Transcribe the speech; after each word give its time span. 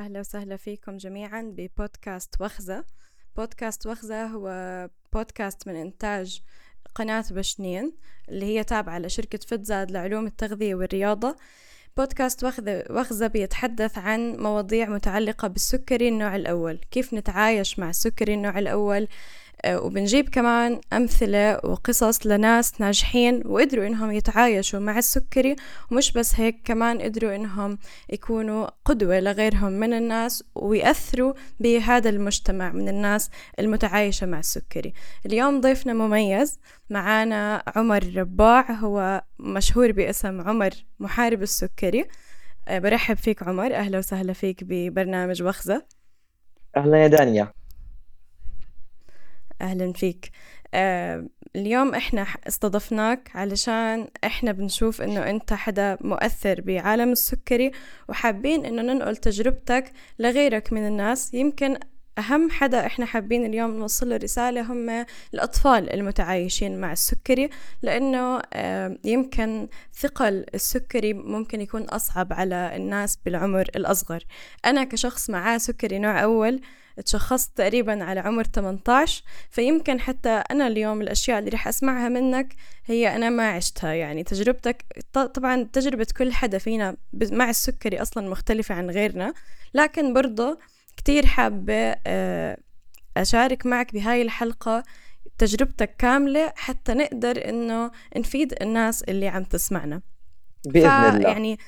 أهلا 0.00 0.20
وسهلا 0.20 0.56
فيكم 0.56 0.96
جميعا 0.96 1.42
ببودكاست 1.56 2.40
وخزة. 2.40 2.84
بودكاست 3.36 3.86
وخزة 3.86 4.26
هو 4.26 4.48
بودكاست 5.12 5.68
من 5.68 5.76
إنتاج 5.76 6.42
قناة 6.94 7.24
بشنين 7.30 7.92
اللي 8.28 8.46
هي 8.46 8.64
تابعة 8.64 8.98
لشركة 8.98 9.38
فتزاد 9.38 9.90
لعلوم 9.90 10.26
التغذية 10.26 10.74
والرياضة. 10.74 11.36
بودكاست 11.96 12.44
وخزة, 12.44 12.84
وخزة 12.90 13.26
بيتحدث 13.26 13.98
عن 13.98 14.36
مواضيع 14.36 14.88
متعلقة 14.88 15.48
بالسكري 15.48 16.08
النوع 16.08 16.36
الأول. 16.36 16.80
كيف 16.90 17.14
نتعايش 17.14 17.78
مع 17.78 17.90
السكري 17.90 18.34
النوع 18.34 18.58
الأول؟ 18.58 19.08
وبنجيب 19.66 20.28
كمان 20.28 20.80
أمثلة 20.92 21.60
وقصص 21.64 22.26
لناس 22.26 22.80
ناجحين 22.80 23.42
وقدروا 23.46 23.86
إنهم 23.86 24.12
يتعايشوا 24.12 24.80
مع 24.80 24.98
السكري 24.98 25.56
ومش 25.90 26.12
بس 26.12 26.40
هيك 26.40 26.60
كمان 26.64 27.02
قدروا 27.02 27.34
إنهم 27.34 27.78
يكونوا 28.12 28.66
قدوة 28.84 29.20
لغيرهم 29.20 29.72
من 29.72 29.92
الناس 29.92 30.44
ويأثروا 30.54 31.32
بهذا 31.60 32.10
المجتمع 32.10 32.72
من 32.72 32.88
الناس 32.88 33.30
المتعايشة 33.58 34.26
مع 34.26 34.38
السكري. 34.38 34.92
اليوم 35.26 35.60
ضيفنا 35.60 35.92
مميز 35.92 36.58
معانا 36.90 37.62
عمر 37.76 38.12
رباع 38.16 38.70
هو 38.72 39.22
مشهور 39.38 39.92
باسم 39.92 40.40
عمر 40.40 40.70
محارب 41.00 41.42
السكري. 41.42 42.04
آه، 42.68 42.78
برحب 42.78 43.16
فيك 43.16 43.42
عمر 43.42 43.74
أهلا 43.74 43.98
وسهلا 43.98 44.32
فيك 44.32 44.64
ببرنامج 44.64 45.42
وخزة 45.42 45.84
أهلا 46.76 47.02
يا 47.02 47.06
دانيا. 47.06 47.52
أهلا 49.60 49.92
فيك. 49.92 50.30
آه 50.74 51.26
اليوم 51.56 51.94
إحنا 51.94 52.26
استضفناك 52.48 53.30
علشان 53.34 54.08
إحنا 54.24 54.52
بنشوف 54.52 55.02
إنه 55.02 55.30
أنت 55.30 55.52
حدا 55.52 55.98
مؤثر 56.00 56.60
بعالم 56.60 57.12
السكري 57.12 57.70
وحابين 58.08 58.64
إنه 58.66 58.82
ننقل 58.82 59.16
تجربتك 59.16 59.92
لغيرك 60.18 60.72
من 60.72 60.86
الناس. 60.86 61.34
يمكن 61.34 61.76
أهم 62.18 62.50
حدا 62.50 62.86
إحنا 62.86 63.06
حابين 63.06 63.46
اليوم 63.46 63.70
نوصل 63.70 64.08
له 64.08 64.16
رسالة 64.16 64.72
هم 64.72 65.06
الأطفال 65.34 65.92
المتعايشين 65.94 66.80
مع 66.80 66.92
السكري 66.92 67.50
لأنه 67.82 68.42
آه 68.52 68.98
يمكن 69.04 69.68
ثقل 69.94 70.46
السكري 70.54 71.12
ممكن 71.12 71.60
يكون 71.60 71.82
أصعب 71.82 72.32
على 72.32 72.76
الناس 72.76 73.18
بالعمر 73.24 73.70
الأصغر. 73.76 74.24
أنا 74.64 74.84
كشخص 74.84 75.30
معاه 75.30 75.58
سكري 75.58 75.98
نوع 75.98 76.22
أول 76.22 76.60
تشخصت 77.04 77.56
تقريبا 77.56 78.04
على 78.04 78.20
عمر 78.20 78.44
18 78.44 79.22
فيمكن 79.50 80.00
حتى 80.00 80.28
أنا 80.28 80.66
اليوم 80.66 81.00
الأشياء 81.00 81.38
اللي 81.38 81.50
رح 81.50 81.68
أسمعها 81.68 82.08
منك 82.08 82.54
هي 82.86 83.16
أنا 83.16 83.30
ما 83.30 83.50
عشتها. 83.50 83.92
يعني 83.92 84.22
تجربتك 84.22 84.84
طبعا 85.12 85.62
تجربة 85.72 86.06
كل 86.16 86.32
حدا 86.32 86.58
فينا 86.58 86.96
مع 87.12 87.50
السكري 87.50 88.02
أصلا 88.02 88.28
مختلفة 88.28 88.74
عن 88.74 88.90
غيرنا 88.90 89.34
لكن 89.74 90.14
برضه 90.14 90.58
كتير 90.96 91.26
حابة 91.26 91.94
آه، 92.06 92.58
أشارك 93.16 93.66
معك 93.66 93.94
بهاي 93.94 94.22
الحلقة 94.22 94.84
تجربتك 95.38 95.96
كاملة 95.96 96.52
حتى 96.56 96.94
نقدر 96.94 97.48
إنه 97.48 97.90
نفيد 98.16 98.54
الناس 98.62 99.02
اللي 99.02 99.28
عم 99.28 99.44
تسمعنا. 99.44 100.00
بإذن 100.64 100.86
الله. 100.86 101.28
يعني 101.28 101.58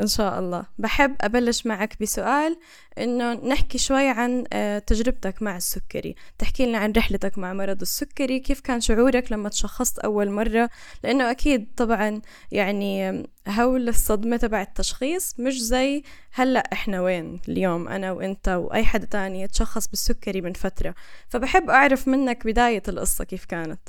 إن 0.00 0.06
شاء 0.06 0.38
الله. 0.38 0.66
بحب 0.78 1.16
أبلش 1.20 1.66
معك 1.66 2.02
بسؤال 2.02 2.56
إنه 2.98 3.32
نحكي 3.32 3.78
شوي 3.78 4.08
عن 4.08 4.44
آه، 4.52 4.78
تجربتك 4.78 5.42
مع 5.42 5.56
السكري. 5.56 6.14
تحكي 6.38 6.66
لنا 6.66 6.78
عن 6.78 6.92
رحلتك 6.92 7.38
مع 7.38 7.52
مرض 7.52 7.80
السكري. 7.80 8.40
كيف 8.40 8.60
كان 8.60 8.80
شعورك 8.80 9.32
لما 9.32 9.48
تشخصت 9.48 9.98
أول 9.98 10.30
مرة؟ 10.30 10.70
لأنه 11.04 11.30
أكيد 11.30 11.68
طبعا 11.76 12.20
يعني 12.52 13.22
هول 13.48 13.88
الصدمة 13.88 14.36
تبع 14.36 14.62
التشخيص 14.62 15.40
مش 15.40 15.62
زي 15.62 16.02
هلأ 16.32 16.60
إحنا 16.72 17.00
وين 17.00 17.40
اليوم 17.48 17.88
أنا 17.88 18.12
وإنت 18.12 18.48
وأي 18.48 18.84
حدا 18.84 19.06
تاني 19.06 19.48
تشخص 19.48 19.88
بالسكري 19.88 20.40
من 20.40 20.52
فترة. 20.52 20.94
فبحب 21.28 21.70
أعرف 21.70 22.08
منك 22.08 22.46
بداية 22.46 22.82
القصة 22.88 23.24
كيف 23.24 23.44
كانت. 23.44 23.88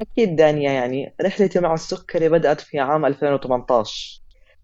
أكيد 0.00 0.36
دانيا 0.36 0.72
يعني 0.72 1.14
رحلتي 1.22 1.60
مع 1.60 1.74
السكري 1.74 2.28
بدأت 2.28 2.60
في 2.60 2.78
عام 2.78 3.06
2018 3.06 4.20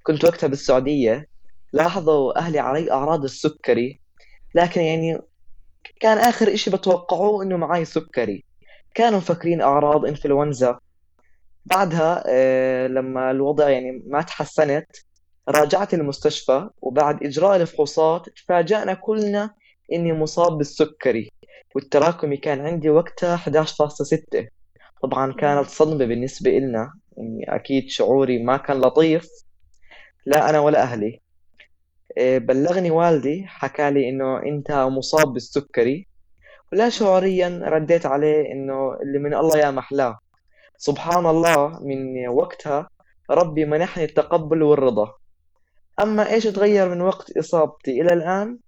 كنت 0.07 0.25
وقتها 0.25 0.47
بالسعودية 0.47 1.29
لاحظوا 1.73 2.39
أهلي 2.39 2.59
علي 2.59 2.91
أعراض 2.93 3.25
السكري 3.25 4.01
لكن 4.55 4.81
يعني 4.81 5.21
كان 6.01 6.19
آخر 6.19 6.55
إشي 6.55 6.71
بتوقعوه 6.71 7.43
إنه 7.43 7.57
معي 7.57 7.85
سكري. 7.85 8.45
كانوا 8.95 9.19
مفكرين 9.19 9.61
أعراض 9.61 10.07
إنفلونزا. 10.07 10.79
بعدها 11.67 12.25
آه، 12.27 12.87
لما 12.87 13.31
الوضع 13.31 13.69
يعني 13.69 14.03
ما 14.07 14.23
تحسنت 14.23 14.87
راجعت 15.49 15.95
المستشفى 15.95 16.69
وبعد 16.83 17.25
إجراء 17.25 17.57
الفحوصات 17.57 18.29
تفاجأنا 18.29 18.95
كلنا 18.95 19.51
إني 19.93 20.13
مصاب 20.13 20.59
بالسكري 20.59 21.31
والتراكمي 21.75 22.37
كان 22.37 22.61
عندي 22.61 22.91
وقتها 22.91 23.37
11.6 23.37 24.49
طبعا 25.03 25.33
كانت 25.33 25.69
صدمة 25.69 26.05
بالنسبة 26.05 26.51
إلنا 26.51 26.93
يعني 27.17 27.57
أكيد 27.57 27.89
شعوري 27.89 28.45
ما 28.45 28.57
كان 28.57 28.81
لطيف. 28.81 29.46
لا 30.27 30.51
أنا 30.51 30.61
ولا 30.61 30.83
أهلي. 30.83 31.21
إيه، 32.19 32.39
بلغني 32.39 32.91
والدي 32.91 33.45
حكى 33.47 33.91
لي 33.91 34.09
إنه 34.09 34.43
أنت 34.43 34.73
مصاب 34.73 35.33
بالسكري. 35.33 36.07
ولا 36.73 36.89
شعوريا 36.89 37.61
رديت 37.65 38.07
عليه 38.07 38.53
إنه 38.53 38.95
اللي 39.03 39.19
من 39.19 39.35
الله 39.35 39.59
يا 39.59 39.71
محلاه. 39.71 40.19
سبحان 40.77 41.27
الله 41.27 41.79
من 41.81 42.29
وقتها 42.29 42.89
ربي 43.31 43.65
منحني 43.65 44.05
التقبل 44.05 44.63
والرضا. 44.63 45.15
أما 46.01 46.31
إيش 46.31 46.45
تغير 46.45 46.89
من 46.89 47.01
وقت 47.01 47.37
إصابتي 47.37 48.01
إلى 48.01 48.13
الآن؟ 48.13 48.59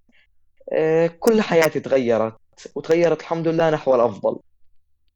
إيه، 0.72 1.06
كل 1.06 1.42
حياتي 1.42 1.80
تغيرت 1.80 2.36
وتغيرت 2.74 3.20
الحمد 3.20 3.48
لله 3.48 3.70
نحو 3.70 3.94
الأفضل. 3.94 4.38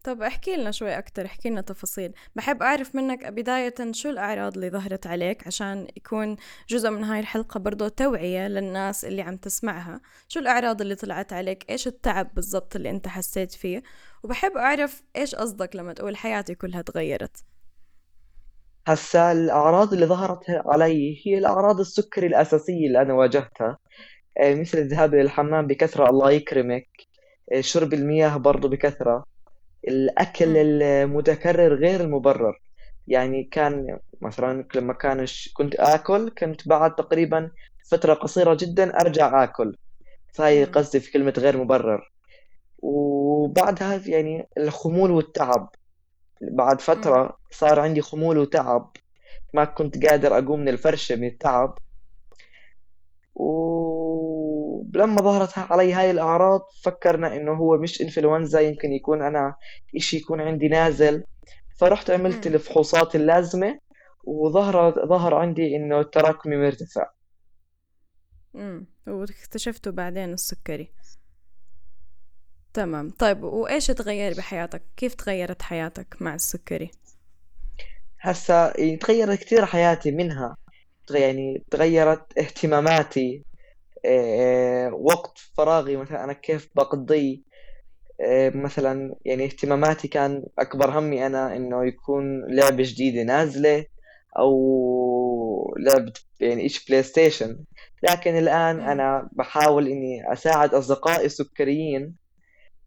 طب 0.05 0.23
احكي 0.23 0.57
لنا 0.57 0.71
شوي 0.71 0.99
أكتر 0.99 1.27
احكي 1.27 1.51
لنا 1.51 1.61
تفاصيل. 1.61 2.13
بحب 2.37 2.63
أعرف 2.63 2.95
منك 2.95 3.27
بداية 3.27 3.75
شو 3.93 4.11
الأعراض 4.11 4.55
اللي 4.55 4.71
ظهرت 4.71 5.07
عليك 5.07 5.47
عشان 5.47 5.89
يكون 5.97 6.37
جزء 6.69 6.91
من 6.91 7.05
هاي 7.05 7.21
الحلقة 7.21 7.61
برضو 7.61 7.89
توعية 7.89 8.49
للناس 8.49 9.05
اللي 9.05 9.23
عم 9.23 9.37
تسمعها. 9.37 10.01
شو 10.29 10.41
الأعراض 10.41 10.81
اللي 10.81 10.95
طلعت 10.95 11.33
عليك؟ 11.33 11.71
إيش 11.71 11.87
التعب 11.87 12.35
بالضبط 12.35 12.77
اللي 12.77 12.91
أنت 12.91 13.09
حسيت 13.09 13.53
فيه؟ 13.53 13.83
وبحب 14.23 14.57
أعرف 14.57 15.03
إيش 15.17 15.35
قصدك 15.35 15.77
لما 15.77 15.93
تقول 15.93 16.17
حياتي 16.17 16.55
كلها 16.55 16.83
تغيرت. 16.83 17.45
هسا 18.89 19.33
الأعراض 19.33 19.93
اللي 19.93 20.07
ظهرت 20.07 20.45
علي 20.51 21.23
هي 21.27 21.39
الأعراض 21.39 21.81
السكري 21.81 22.27
الأساسية 22.27 22.87
اللي 22.87 23.03
أنا 23.03 23.15
واجهتها. 23.15 23.79
آه، 24.41 24.55
مثل 24.55 24.79
الذهاب 24.79 25.15
إلى 25.15 25.23
الحمام 25.23 25.67
بكثرة 25.67 26.11
الله 26.11 26.31
يكرمك. 26.31 26.89
آه، 27.53 27.61
شرب 27.61 27.95
المياه 27.95 28.37
برضو 28.37 28.69
بكثرة. 28.69 29.32
الأكل 29.89 30.57
المتكرر 30.57 31.75
غير 31.75 32.01
المبرر. 32.01 32.61
يعني 33.07 33.45
كان 33.45 33.99
مثلا 34.21 34.69
لما 34.75 34.93
كان 34.93 35.27
كنت 35.55 35.75
آكل 35.75 36.31
كنت 36.39 36.69
بعد 36.69 36.95
تقريبا 36.95 37.51
فترة 37.91 38.15
قصيرة 38.15 38.57
جدا 38.61 39.01
أرجع 39.01 39.45
آكل. 39.45 39.77
فهي 40.35 40.65
قصدي 40.65 41.01
في 41.01 41.13
كلمة 41.13 41.35
غير 41.39 41.57
مبرر. 41.57 42.13
وبعدها 42.79 44.03
يعني 44.07 44.49
الخمول 44.59 45.11
والتعب. 45.11 45.71
بعد 46.43 46.81
فترة 46.81 47.37
صار 47.51 47.81
عندي 47.81 48.01
خمول 48.03 48.39
وتعب. 48.39 48.91
ما 49.55 49.65
كنت 49.65 50.07
قادر 50.07 50.39
أقوم 50.39 50.61
من 50.61 50.69
الفرشة 50.69 51.17
من 51.17 51.27
التعب. 51.27 51.79
ولما 54.95 55.23
ظهرت 55.23 55.59
علي 55.59 55.93
هاي 55.93 56.11
الأعراض 56.11 56.61
فكرنا 56.83 57.37
إنه 57.37 57.53
هو 57.53 57.79
مش 57.79 58.03
إنفلونزا 58.03 58.61
يمكن 58.61 58.93
يكون 58.93 59.23
أنا 59.23 59.55
إشي 59.97 60.17
يكون 60.17 60.41
عندي 60.41 60.69
نازل. 60.69 61.25
فرحت 61.77 62.11
عملت 62.11 62.47
الفحوصات 62.47 63.17
اللازمة 63.17 63.79
وظهر 64.25 65.07
ظهر 65.09 65.35
عندي 65.35 65.77
إنه 65.77 66.01
التراكمي 66.01 66.57
مرتفع. 66.57 67.11
امم 68.55 68.87
واكتشفتوا 69.07 69.93
بعدين 69.93 70.33
السكري. 70.33 70.93
تمام. 72.75 73.11
طيب 73.11 73.43
وإيش 73.43 73.87
تغير 73.87 74.35
بحياتك؟ 74.35 74.83
كيف 74.97 75.15
تغيرت 75.15 75.63
حياتك 75.63 76.17
مع 76.21 76.35
السكري؟ 76.35 76.91
هسا 78.21 78.73
يعني 78.79 78.97
تغيرت 78.97 79.39
كثير 79.39 79.67
حياتي 79.67 80.11
منها. 80.11 80.57
يعني 81.11 81.65
تغيرت 81.71 82.39
اهتماماتي. 82.39 83.45
وقت 84.93 85.39
فراغي 85.57 85.97
مثلا 85.97 86.25
أنا 86.25 86.33
كيف 86.33 86.69
بقضي 86.75 87.45
آه، 88.21 88.51
مثلا 88.55 89.17
يعني 89.25 89.45
اهتماماتي 89.45 90.09
كان 90.09 90.45
أكبر 90.59 90.99
همي 90.99 91.27
أنا 91.27 91.57
إنه 91.57 91.87
يكون 91.87 92.55
لعبة 92.55 92.83
جديدة 92.87 93.23
نازلة 93.23 93.87
أو 94.39 95.75
لعبة 95.79 96.13
يعني 96.41 96.63
إيش 96.63 96.87
PlayStation 96.87 97.65
لكن 98.03 98.39
الآن 98.39 98.81
أنا 98.81 99.29
بحاول 99.33 99.89
إني 99.89 100.33
أساعد 100.33 100.75
أصدقائي 100.75 101.27
السكريين 101.27 102.17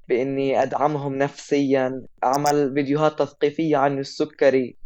بإني 0.10 0.64
أدعمهم 0.64 1.16
نفسيا 1.18 2.06
أعمل 2.24 2.74
فيديوهات 2.74 3.20
تثقيفية 3.20 3.78
عن 3.78 4.00
السكري 4.00 4.78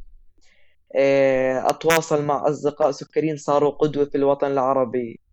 آه، 0.95 1.69
أتواصل 1.69 2.25
مع 2.25 2.49
أصدقاء 2.49 2.91
سكريين 2.91 3.37
صاروا 3.37 3.69
قدوة 3.71 4.05
في 4.05 4.15
الوطن 4.17 4.47
العربي. 4.51 5.19
آه، 5.19 5.28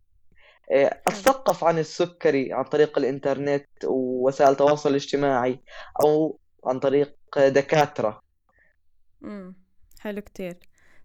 أتثقف 0.70 1.64
عن 1.64 1.78
السكري 1.78 2.52
عن 2.52 2.64
طريق 2.64 2.98
الإنترنت 2.98 3.66
ووسائل 3.84 4.50
التواصل 4.50 4.90
الاجتماعي 4.90 5.60
أو 6.00 6.38
عن 6.64 6.78
طريق 6.78 7.16
دكاترة. 7.36 8.20
امم 9.24 9.54
حلو 10.00 10.20
كتير. 10.20 10.56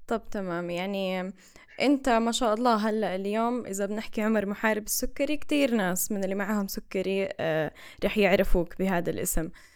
طب 0.08 0.30
تمام 0.32 0.70
يعني 0.70 1.34
أنت 1.82 2.10
ما 2.10 2.32
شاء 2.32 2.54
الله 2.54 2.90
هلأ 2.90 3.16
اليوم 3.16 3.66
إذا 3.66 3.86
بنحكي 3.86 4.22
عمر 4.22 4.46
محارب 4.46 4.84
السكري 4.84 5.38
كتير 5.38 5.76
ناس 5.76 6.12
من 6.12 6.24
اللي 6.24 6.36
معهم 6.36 6.68
سكري 6.68 7.30
آه 7.40 7.72
رح 8.06 8.18
يعرفوك 8.18 8.80
بهذا 8.80 9.10
الاسم. 9.10 9.46
آه 9.46 9.71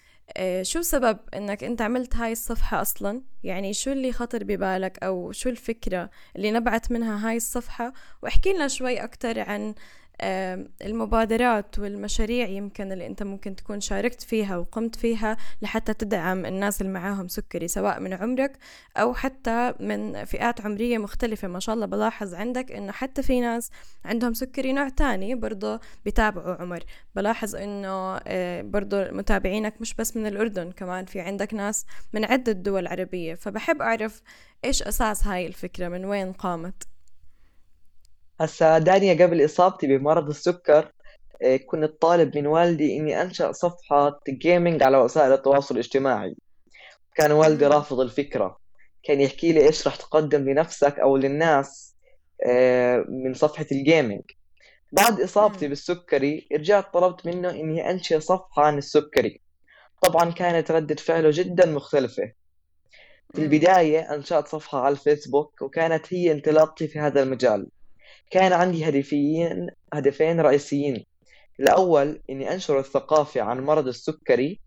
شو 0.61 0.81
سبب 0.81 1.19
إنك 1.33 1.63
أنت 1.63 1.81
عملت 1.81 2.15
هاي 2.15 2.31
الصفحة 2.31 2.81
أصلا؟ 2.81 3.21
يعني 3.43 3.73
شو 3.73 3.91
اللي 3.91 4.11
خطر 4.11 4.43
ببالك 4.43 5.03
أو 5.03 5.31
شو 5.31 5.49
الفكرة 5.49 6.09
اللي 6.35 6.51
نبعت 6.51 6.91
منها 6.91 7.29
هاي 7.29 7.37
الصفحة؟ 7.37 7.93
واحكي 8.23 8.53
لنا 8.53 8.67
شوي 8.67 9.03
أكتر 9.03 9.39
عن 9.39 9.75
المبادرات 10.21 11.79
والمشاريع 11.79 12.47
يمكن 12.47 12.91
اللي 12.91 13.07
أنت 13.07 13.23
ممكن 13.23 13.55
تكون 13.55 13.81
شاركت 13.81 14.21
فيها 14.21 14.57
وقمت 14.57 14.95
فيها 14.95 15.37
لحتى 15.61 15.93
تدعم 15.93 16.45
الناس 16.45 16.81
اللي 16.81 16.93
معاهم 16.93 17.27
سكري 17.27 17.67
سواء 17.67 17.99
من 17.99 18.13
عمرك 18.13 18.57
أو 18.97 19.13
حتى 19.13 19.73
من 19.79 20.25
فئات 20.25 20.61
عمرية 20.61 20.97
مختلفة. 20.97 21.47
ما 21.47 21.59
شاء 21.59 21.75
الله 21.75 21.85
بلاحظ 21.85 22.33
عندك 22.33 22.71
إنه 22.71 22.91
حتى 22.91 23.23
في 23.23 23.39
ناس 23.39 23.71
عندهم 24.05 24.33
سكري 24.33 24.73
نوع 24.73 24.89
تاني 24.89 25.35
برضه 25.35 25.79
بتابعوا 26.05 26.55
عمر. 26.55 26.83
بلاحظ 27.15 27.55
إنه 27.55 28.19
آه، 28.27 28.61
برضه 28.61 29.11
متابعينك 29.11 29.81
مش 29.81 29.93
بس 29.93 30.17
من 30.17 30.27
الأردن 30.27 30.71
كمان 30.71 31.05
في 31.05 31.19
عندك 31.19 31.53
ناس 31.53 31.85
من 32.13 32.25
عدة 32.25 32.51
دول 32.51 32.87
عربية. 32.87 33.35
فبحب 33.35 33.81
أعرف 33.81 34.21
إيش 34.65 34.83
أساس 34.83 35.27
هاي 35.27 35.47
الفكرة 35.47 35.87
من 35.87 36.05
وين 36.05 36.33
قامت؟ 36.33 36.94
هسا 38.41 38.77
دانيا 38.77 39.25
قبل 39.25 39.45
إصابتي 39.45 39.87
بمرض 39.87 40.29
السكر 40.29 40.91
إيه، 41.41 41.67
كنت 41.67 42.01
طالب 42.01 42.37
من 42.37 42.47
والدي 42.47 42.97
إني 42.97 43.21
أنشأ 43.21 43.51
صفحة 43.51 44.19
جيمنج 44.29 44.83
على 44.83 44.97
وسائل 44.97 45.33
التواصل 45.33 45.75
الاجتماعي. 45.75 46.35
كان 47.15 47.31
والدي 47.31 47.67
رافض 47.67 47.99
الفكرة. 47.99 48.57
كان 49.03 49.21
يحكي 49.21 49.51
لي 49.51 49.67
إيش 49.67 49.87
راح 49.87 49.95
تقدم 49.95 50.49
لنفسك 50.49 50.99
أو 50.99 51.17
للناس 51.17 51.95
إيه، 52.45 53.05
من 53.09 53.33
صفحة 53.33 53.65
ال 53.71 53.78
gaming 53.78 54.21
بعد 54.91 55.21
إصابتي 55.21 55.67
بالسكري 55.67 56.47
رجعت 56.53 56.93
طلبت 56.93 57.25
منه 57.25 57.49
إني 57.49 57.89
أنشئ 57.91 58.19
صفحة 58.19 58.63
عن 58.63 58.77
السكري. 58.77 59.41
طبعا 60.01 60.31
كانت 60.31 60.71
ردة 60.71 60.95
فعله 60.95 61.29
جدا 61.33 61.65
مختلفة. 61.65 62.31
في 63.33 63.41
البداية 63.41 63.99
أنشأت 64.15 64.47
صفحة 64.47 64.79
على 64.79 64.91
الفيسبوك 64.91 65.61
وكانت 65.61 66.13
هي 66.13 66.31
انطلاقتي 66.31 66.87
في 66.87 66.99
هذا 66.99 67.23
المجال. 67.23 67.67
كان 68.31 68.53
عندي 68.53 68.89
هدفين 68.89 69.69
هدفين 69.93 70.39
رئيسيين. 70.39 71.05
الأول 71.59 72.21
إني 72.29 72.53
أنشر 72.53 72.79
الثقافة 72.79 73.41
عن 73.41 73.59
مرض 73.59 73.87
السكري 73.87 74.59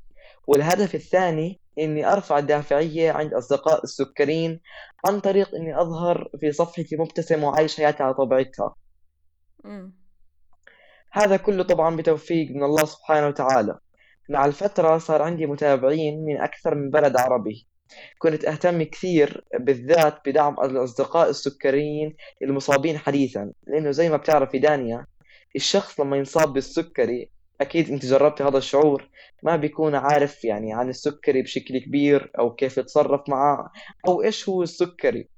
والهدف 0.47 0.95
الثاني 0.95 1.61
إني 1.79 2.13
أرفع 2.13 2.39
الدافعية 2.39 3.13
عند 3.13 3.35
أصدقاء 3.35 3.85
السكريين 3.85 4.61
عن 5.07 5.21
طريق 5.21 5.55
إني 5.55 5.81
أظهر 5.81 6.31
في 6.41 6.53
صفحتي 6.53 6.97
مبتسم 6.97 7.45
وعايش 7.45 7.77
حياتي 7.77 8.03
على 8.03 8.15
طبيعتها. 8.15 8.75
هذا 11.13 11.37
كله 11.37 11.63
طبعا 11.63 11.97
بتوفيق 11.97 12.51
من 12.51 12.63
الله 12.63 12.85
سبحانه 12.85 13.27
وتعالى. 13.27 13.79
مع 14.31 14.45
الفترة 14.45 14.99
صار 14.99 15.23
عندي 15.23 15.47
متابعين 15.47 16.25
من 16.25 16.41
أكثر 16.41 16.75
من 16.75 16.91
بلد 16.91 17.17
عربي. 17.17 17.67
كنت 18.19 18.45
أهتم 18.45 18.83
كثير 18.83 19.45
بالذات 19.55 20.19
بدعم 20.27 20.61
الأصدقاء 20.61 21.31
السكريين 21.31 22.17
المصابين 22.43 22.99
حديثا 22.99 23.53
لأنه 23.67 23.91
زي 23.91 24.09
ما 24.09 24.17
بتعرف 24.17 24.57
دانيا 24.57 25.07
الشخص 25.57 26.01
لما 26.01 26.17
ينصاب 26.17 26.53
بالسكري 26.53 27.31
أكيد 27.61 27.91
أنت 27.91 28.07
جربت 28.07 28.43
هذا 28.43 28.59
الشعور 28.59 29.09
ما 29.43 29.57
بيكون 29.57 29.95
عارف 29.95 30.45
يعني 30.45 30.75
عن 30.75 30.89
السكري 30.89 31.43
بشكل 31.43 31.79
كبير 31.79 32.31
أو 32.39 32.55
كيف 32.55 32.79
يتصرف 32.79 33.29
معاه 33.29 33.71
أو 34.09 34.23
إيش 34.23 34.49
هو 34.49 34.63
السكري 34.63 35.29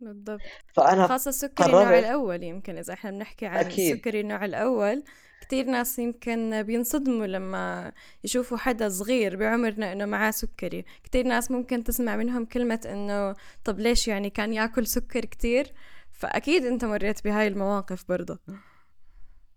بالضبط 0.00 0.40
فأنا 0.74 1.06
خاصة 1.06 1.28
السكري 1.28 1.66
النوع 1.66 1.98
الأول 1.98 2.42
يمكن 2.42 2.78
إذا 2.78 2.94
إحنا 2.94 3.10
بنحكي 3.10 3.46
عن 3.46 3.56
أكيد. 3.56 3.92
السكري 3.92 4.20
النوع 4.20 4.44
الأول 4.44 5.02
كتير 5.42 5.64
ناس 5.66 5.98
يمكن 5.98 6.62
بينصدموا 6.62 7.26
لما 7.26 7.92
يشوفوا 8.24 8.58
حدا 8.58 8.88
صغير 8.88 9.36
بعمرنا 9.36 9.92
إنه 9.92 10.04
معاه 10.04 10.30
سكري. 10.30 10.84
كتير 11.04 11.26
ناس 11.26 11.50
ممكن 11.50 11.84
تسمع 11.84 12.16
منهم 12.16 12.44
كلمة 12.44 12.80
إنه 12.86 13.34
طب 13.64 13.78
ليش 13.80 14.08
يعني 14.08 14.30
كان 14.30 14.52
ياكل 14.52 14.86
سكر 14.86 15.20
كتير؟ 15.24 15.72
فأكيد 16.12 16.64
أنت 16.66 16.84
مريت 16.84 17.24
بهاي 17.24 17.46
المواقف 17.46 18.04
برضه 18.08 18.38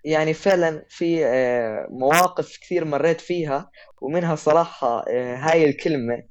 يعني 0.06 0.34
فعلا 0.34 0.86
في 0.90 1.26
آه، 1.26 1.88
مواقف 1.90 2.58
كثير 2.58 2.86
مريت 2.86 3.22
فيها 3.22 3.72
ومنها 4.02 4.36
صراحة 4.36 5.06
آه، 5.10 5.36
هاي 5.36 5.66
الكلمة 5.66 6.24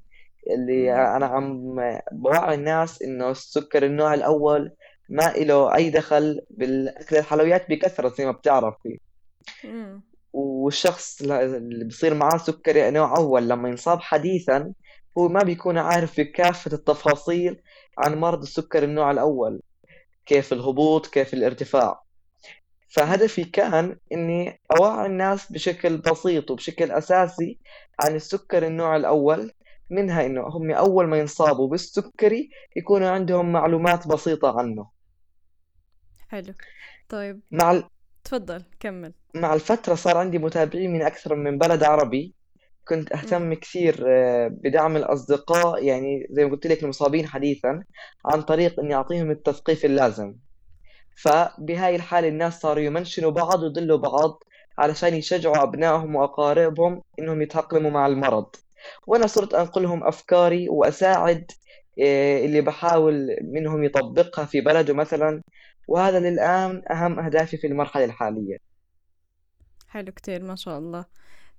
اللي 0.51 0.93
أنا 1.17 1.27
عم 1.27 1.77
بوعي 2.13 2.55
الناس 2.55 3.03
إنه 3.03 3.31
السكر 3.31 3.87
النوع 3.87 4.15
الأول 4.15 4.77
ما 5.09 5.33
له 5.37 5.75
أي 5.75 5.91
دخل 5.91 6.41
بالأكل 6.51 7.17
الحلويات 7.17 7.69
بكثرة 7.71 8.09
زي 8.19 8.27
ما 8.27 8.33
بتعرفي. 8.33 8.99
والشخص 10.33 11.23
اللي 11.23 11.85
بصير 11.85 12.15
معاه 12.15 12.37
سكري 12.37 12.91
نوع 12.91 13.17
أول 13.17 13.49
لما 13.49 13.69
ينصاب 13.69 14.01
حديثا 14.01 14.73
هو 15.19 15.29
ما 15.29 15.43
بيكون 15.43 15.79
عارف 15.79 16.21
بكافة 16.21 16.73
التفاصيل 16.73 17.63
عن 17.99 18.15
مرض 18.15 18.43
السكر 18.43 18.83
النوع 18.85 19.11
الأول 19.11 19.61
كيف 20.27 20.53
الهبوط 20.53 21.07
كيف 21.07 21.35
الارتفاع. 21.35 22.03
فهدفي 22.89 23.45
كان 23.45 23.97
إني 24.13 24.61
أوعي 24.81 25.07
الناس 25.07 25.53
بشكل 25.53 25.97
بسيط 25.97 26.51
وبشكل 26.51 26.91
أساسي 26.91 27.59
عن 28.01 28.15
السكر 28.15 28.67
النوع 28.67 28.97
الأول 28.97 29.53
منها 29.91 30.27
إنه 30.27 30.43
هم 30.43 30.71
أول 30.71 31.07
ما 31.07 31.19
ينصابوا 31.19 31.69
بالسكري 31.69 32.51
يكونوا 32.77 33.09
عندهم 33.09 33.53
معلومات 33.53 34.09
بسيطة 34.09 34.59
عنه. 34.59 34.91
حلو. 36.29 36.55
طيب. 37.09 37.41
مع 37.51 37.73
ال... 37.73 37.85
تفضل 38.25 38.65
كمل. 38.81 39.13
مع 39.35 39.55
الفترة 39.55 39.95
صار 39.95 40.17
عندي 40.17 40.39
متابعين 40.39 40.93
من 40.93 41.03
أكثر 41.03 41.35
من 41.35 41.59
بلد 41.59 41.83
عربي. 41.83 42.35
كنت 42.89 43.13
أهتم 43.13 43.55
كثير 43.55 44.05
آه، 44.09 44.49
بدعم 44.49 44.97
الأصدقاء 44.97 45.85
يعني 45.85 46.27
زي 46.31 46.45
ما 46.45 46.51
قلت 46.51 46.67
لك 46.67 46.83
المصابين 46.83 47.27
حديثا 47.27 47.85
عن 48.27 48.43
طريق 48.43 48.81
إني 48.81 48.95
أعطيهم 48.95 49.31
التثقيف 49.31 49.85
اللازم. 49.85 50.35
فبهاي 51.17 51.97
الحالة 51.97 52.29
الناس 52.29 52.61
صاروا 52.61 52.83
يمنشنوا 52.83 53.31
بعض 53.31 53.63
ويضلوا 53.63 53.99
بعض 53.99 54.43
علشان 54.79 55.15
يشجعوا 55.15 55.63
أبنائهم 55.63 56.15
وأقاربهم 56.17 57.03
إنهم 57.19 57.43
يتأقلموا 57.43 57.91
مع 57.91 58.07
المرض. 58.07 58.57
وأنا 59.07 59.27
صرت 59.27 59.55
أنقلهم 59.55 60.05
أفكاري 60.05 60.69
وأساعد 60.69 61.51
آه، 62.03 62.45
اللي 62.45 62.61
بحاول 62.61 63.29
منهم 63.43 63.85
يطبقها 63.85 64.45
في 64.45 64.61
بلده 64.61 64.95
مثلا. 64.95 65.43
وهذا 65.89 66.21
للآن 66.21 66.83
أهم 66.91 67.21
أهدافي 67.21 67.57
في 67.57 67.67
المرحلة 67.67 68.05
الحالية. 68.05 68.74
حلو 69.95 70.13
كتير 70.13 70.43
ما 70.43 70.57
شاء 70.57 70.79
الله. 70.79 71.05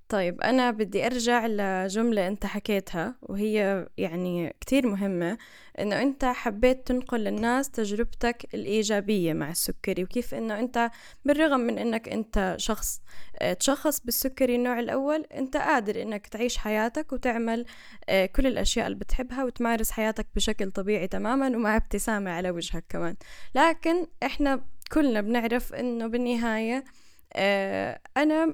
طيب 0.10 0.42
أنا 0.42 0.72
بدي 0.72 1.06
أرجع 1.06 1.48
لجملة 1.48 2.28
أنت 2.28 2.46
حكيتها 2.46 3.16
وهي 3.22 3.88
يعني 3.98 4.56
كتير 4.62 4.88
مهمة 4.88 5.38
إنه 5.80 6.02
أنت 6.02 6.26
حبيت 6.26 6.88
تنقل 6.88 7.20
للناس 7.20 7.70
تجربتك 7.70 8.48
الإيجابية 8.54 9.34
مع 9.34 9.50
السكري 9.52 10.04
وكيف 10.04 10.34
إنه 10.34 10.60
أنت 10.60 10.92
بالرغم 11.26 11.60
من 11.60 11.78
إنك 11.78 12.10
أنت 12.10 12.56
شخص 12.58 13.02
آه، 13.40 13.54
تشخص 13.54 14.00
بالسكري 14.00 14.56
النوع 14.56 14.80
الأول 14.80 15.26
أنت 15.34 15.58
قادر 15.58 16.02
إنك 16.02 16.28
تعيش 16.28 16.58
حياتك 16.58 17.14
وتعمل 17.14 17.66
آه، 18.10 18.26
كل 18.26 18.48
الأشياء 18.48 18.88
اللي 18.88 18.98
بتحبها 18.98 19.44
وتمارس 19.44 19.92
حياتك 19.92 20.28
بشكل 20.36 20.72
طبيعي 20.72 21.08
تماما 21.08 21.48
ومع 21.48 21.76
ابتسامة 21.76 22.32
على 22.32 22.50
وجهك 22.52 22.86
كمان. 22.90 23.16
لكن 23.56 24.08
إحنا 24.24 24.66
كلنا 24.92 25.22
بنعرف 25.22 25.74
إنه 25.74 26.08
بالنهاية 26.08 26.84
أنا 28.18 28.54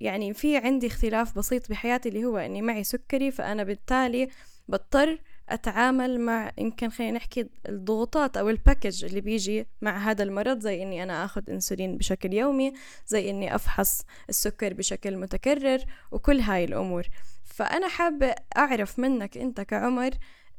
يعني 0.00 0.34
في 0.34 0.56
عندي 0.56 0.86
اختلاف 0.86 1.38
بسيط 1.38 1.70
بحياتي 1.70 2.08
اللي 2.08 2.24
هو 2.24 2.38
إني 2.38 2.62
معي 2.62 2.84
سكري 2.84 3.30
فأنا 3.30 3.64
بالتالي 3.64 4.28
بضطر 4.68 5.18
أتعامل 5.48 6.20
مع 6.20 6.52
يمكن 6.58 6.90
خلينا 6.90 7.16
نحكي 7.16 7.46
الضغوطات 7.68 8.36
أو 8.36 8.48
الباكج 8.50 9.04
اللي 9.04 9.20
بيجي 9.20 9.66
مع 9.82 9.98
هذا 9.98 10.22
المرض 10.22 10.60
زي 10.60 10.82
إني 10.82 11.02
أنا 11.02 11.24
آخذ 11.24 11.50
إنسولين 11.50 11.96
بشكل 11.96 12.32
يومي 12.32 12.72
زي 13.06 13.30
إني 13.30 13.54
أفحص 13.54 14.02
السكر 14.28 14.74
بشكل 14.74 15.16
متكرر 15.16 15.78
وكل 16.12 16.40
هاي 16.40 16.64
الأمور. 16.64 17.06
فأنا 17.44 17.88
حابة 17.88 18.34
أعرف 18.56 18.98
منك 18.98 19.38
أنت 19.38 19.60
كعمر 19.60 20.10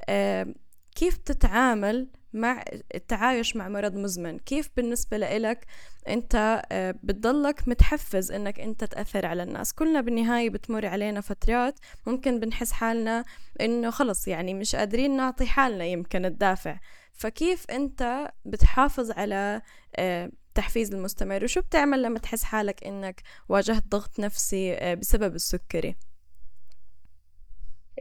آه 0.08 0.54
كيف 0.96 1.16
تتعامل 1.16 2.08
مع 2.32 2.64
التعايش 2.94 3.56
مع 3.56 3.68
مرض 3.68 3.94
مزمن. 3.94 4.38
كيف 4.38 4.70
بالنسبة 4.76 5.16
لإلك 5.16 5.66
أنت 6.08 6.62
آه، 6.72 6.94
بتضلك 7.02 7.68
متحفز 7.68 8.32
أنك 8.32 8.60
أنت 8.60 8.84
تأثر 8.84 9.26
على 9.26 9.42
الناس؟ 9.42 9.72
كلنا 9.72 10.00
بالنهاية 10.00 10.50
بتمر 10.50 10.86
علينا 10.86 11.20
فترات 11.20 11.78
ممكن 12.06 12.40
بنحس 12.40 12.72
حالنا 12.72 13.24
أنه 13.60 13.90
خلص 13.90 14.28
يعني 14.28 14.54
مش 14.54 14.76
قادرين 14.76 15.16
نعطي 15.16 15.46
حالنا 15.46 15.84
يمكن 15.84 16.24
الدافع. 16.24 16.78
فكيف 17.12 17.70
أنت 17.70 18.30
بتحافظ 18.44 19.10
على 19.10 19.62
آه، 19.96 20.30
التحفيز 20.48 20.94
المستمر؟ 20.94 21.44
وشو 21.44 21.60
بتعمل 21.60 22.02
لما 22.02 22.18
تحس 22.18 22.42
حالك 22.44 22.84
إنك 22.84 23.22
واجهت 23.48 23.84
ضغط 23.88 24.20
نفسي 24.20 24.74
آه، 24.74 24.94
بسبب 24.94 25.34
السكري؟ 25.34 25.96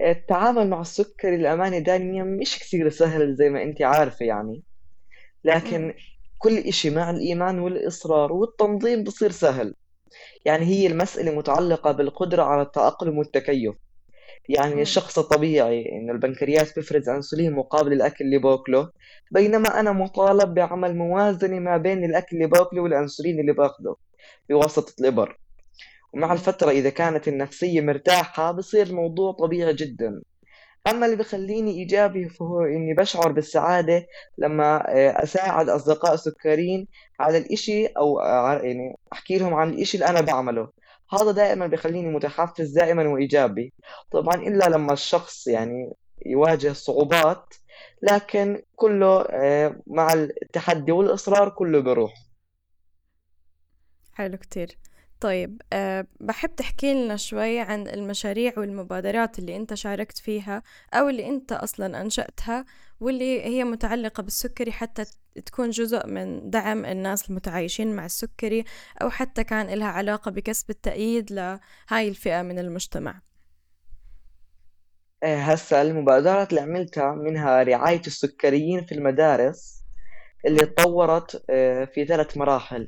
التعامل 0.01 0.69
مع 0.69 0.81
السكري 0.81 1.37
للأمانة 1.37 1.79
دانيا 1.79 2.23
مش 2.23 2.59
كثير 2.59 2.89
سهل 2.89 3.35
زي 3.35 3.49
ما 3.49 3.63
أنت 3.63 3.81
عارفة 3.81 4.25
يعني. 4.25 4.63
لكن 5.43 5.93
كل 6.37 6.57
إشي 6.57 6.89
مع 6.89 7.09
الإيمان 7.09 7.59
والإصرار 7.59 8.33
والتنظيم 8.33 9.03
بصير 9.03 9.31
سهل. 9.31 9.73
يعني 10.45 10.65
هي 10.65 10.87
المسألة 10.87 11.31
متعلقة 11.31 11.91
بالقدرة 11.91 12.43
على 12.43 12.61
التأقلم 12.61 13.17
والتكيف. 13.17 13.75
يعني. 14.49 14.81
الشخص 14.81 15.19
الطبيعي 15.19 15.91
إنه 15.91 16.13
البنكرياس 16.13 16.73
بيفرز 16.73 17.09
أنسولين 17.09 17.53
مقابل 17.53 17.93
الأكل 17.93 18.25
اللي 18.25 18.37
بأكله 18.37 18.91
بينما 19.31 19.79
أنا 19.79 19.91
مطالب 19.91 20.53
بعمل 20.53 20.95
موازنة 20.95 21.59
ما 21.59 21.77
بين 21.77 22.03
الأكل 22.03 22.35
اللي 22.35 22.47
بأكله 22.47 22.81
والأنسولين 22.81 23.39
اللي 23.39 23.53
باخده 23.53 23.95
بواسطة 24.49 24.93
الإبر. 25.01 25.37
ومع 26.17 26.33
الفترة 26.33 26.71
إذا 26.71 26.89
كانت 26.89 27.27
النفسية 27.27 27.81
مرتاحة 27.81 28.51
بصير 28.51 28.87
الموضوع 28.87 29.31
طبيعي 29.31 29.73
جدا. 29.73 30.21
أما 30.87 31.05
اللي 31.05 31.17
بخليني 31.17 31.71
إيجابي 31.71 32.29
فهو 32.29 32.61
إني 32.61 32.93
بشعر 32.93 33.31
بالسعادة 33.31 34.07
لما 34.37 34.75
آه، 34.75 35.23
أساعد 35.23 35.69
أصدقاء 35.69 36.15
سكرين 36.15 36.87
على 37.19 37.37
الإشي 37.37 37.85
أو 37.85 38.19
آه، 38.19 38.59
يعني 38.63 38.95
أحكي 39.13 39.37
لهم 39.37 39.53
عن 39.53 39.69
الإشي 39.69 39.97
اللي 39.97 40.09
أنا 40.09 40.21
بعمله. 40.21 40.69
هذا 41.11 41.31
دائما 41.31 41.67
بخليني 41.67 42.09
متحفز 42.09 42.71
دائما 42.71 43.07
وإيجابي. 43.07 43.73
طبعا 44.11 44.35
إلا 44.35 44.69
لما 44.69 44.93
الشخص 44.93 45.47
يعني 45.47 45.93
يواجه 46.25 46.73
صعوبات 46.73 47.53
لكن 48.01 48.61
كله 48.75 49.21
آه، 49.21 49.81
مع 49.87 50.13
التحدي 50.13 50.91
والإصرار 50.91 51.49
كله 51.49 51.79
بروح 51.79 52.13
حلو 54.13 54.37
كتير. 54.37 54.77
طيب 55.19 55.61
أه 55.73 56.07
بحب 56.19 56.55
تحكي 56.55 56.93
لنا 56.93 57.15
شوي 57.15 57.59
عن 57.59 57.87
المشاريع 57.87 58.53
والمبادرات 58.57 59.39
اللي 59.39 59.55
أنت 59.55 59.73
شاركت 59.73 60.17
فيها 60.17 60.63
أو 60.93 61.09
اللي 61.09 61.29
أنت 61.29 61.51
أصلا 61.51 62.01
أنشأتها 62.01 62.65
واللي 62.99 63.45
هي 63.45 63.63
متعلقة 63.63 64.23
بالسكري 64.23 64.71
حتى 64.71 65.05
تكون 65.45 65.69
جزء 65.69 66.07
من 66.07 66.49
دعم 66.49 66.85
الناس 66.85 67.29
المتعايشين 67.29 67.95
مع 67.95 68.05
السكري 68.05 68.63
أو 69.01 69.09
حتى 69.09 69.43
كان 69.43 69.67
لها 69.67 69.87
علاقة 69.87 70.31
بكسب 70.31 70.69
التأييد 70.69 71.31
لهاي 71.31 72.07
الفئة 72.07 72.41
من 72.41 72.59
المجتمع. 72.59 73.21
إيه، 75.23 75.37
هسا 75.51 75.81
المبادرات 75.81 76.49
اللي 76.49 76.61
عملتها 76.61 77.11
منها 77.15 77.63
رعاية 77.63 78.01
السكريين 78.07 78.85
في 78.85 78.91
المدارس 78.95 79.83
اللي 80.47 80.65
تطورت 80.65 81.43
إيه، 81.49 81.85
في 81.85 82.05
ثلاث 82.05 82.37
مراحل. 82.37 82.87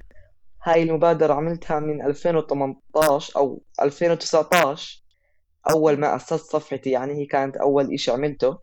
هاي 0.63 0.83
المبادرة 0.83 1.33
عملتها 1.33 1.79
من 1.79 2.05
2018 2.05 3.37
أو 3.37 3.61
2019 3.81 5.03
أول 5.69 5.97
ما 5.99 6.15
أسست 6.15 6.33
صفحتي 6.51 6.89
يعني 6.89 7.13
هي 7.13 7.25
كانت 7.25 7.57
أول 7.57 7.93
إشي 7.93 8.11
عملته. 8.11 8.59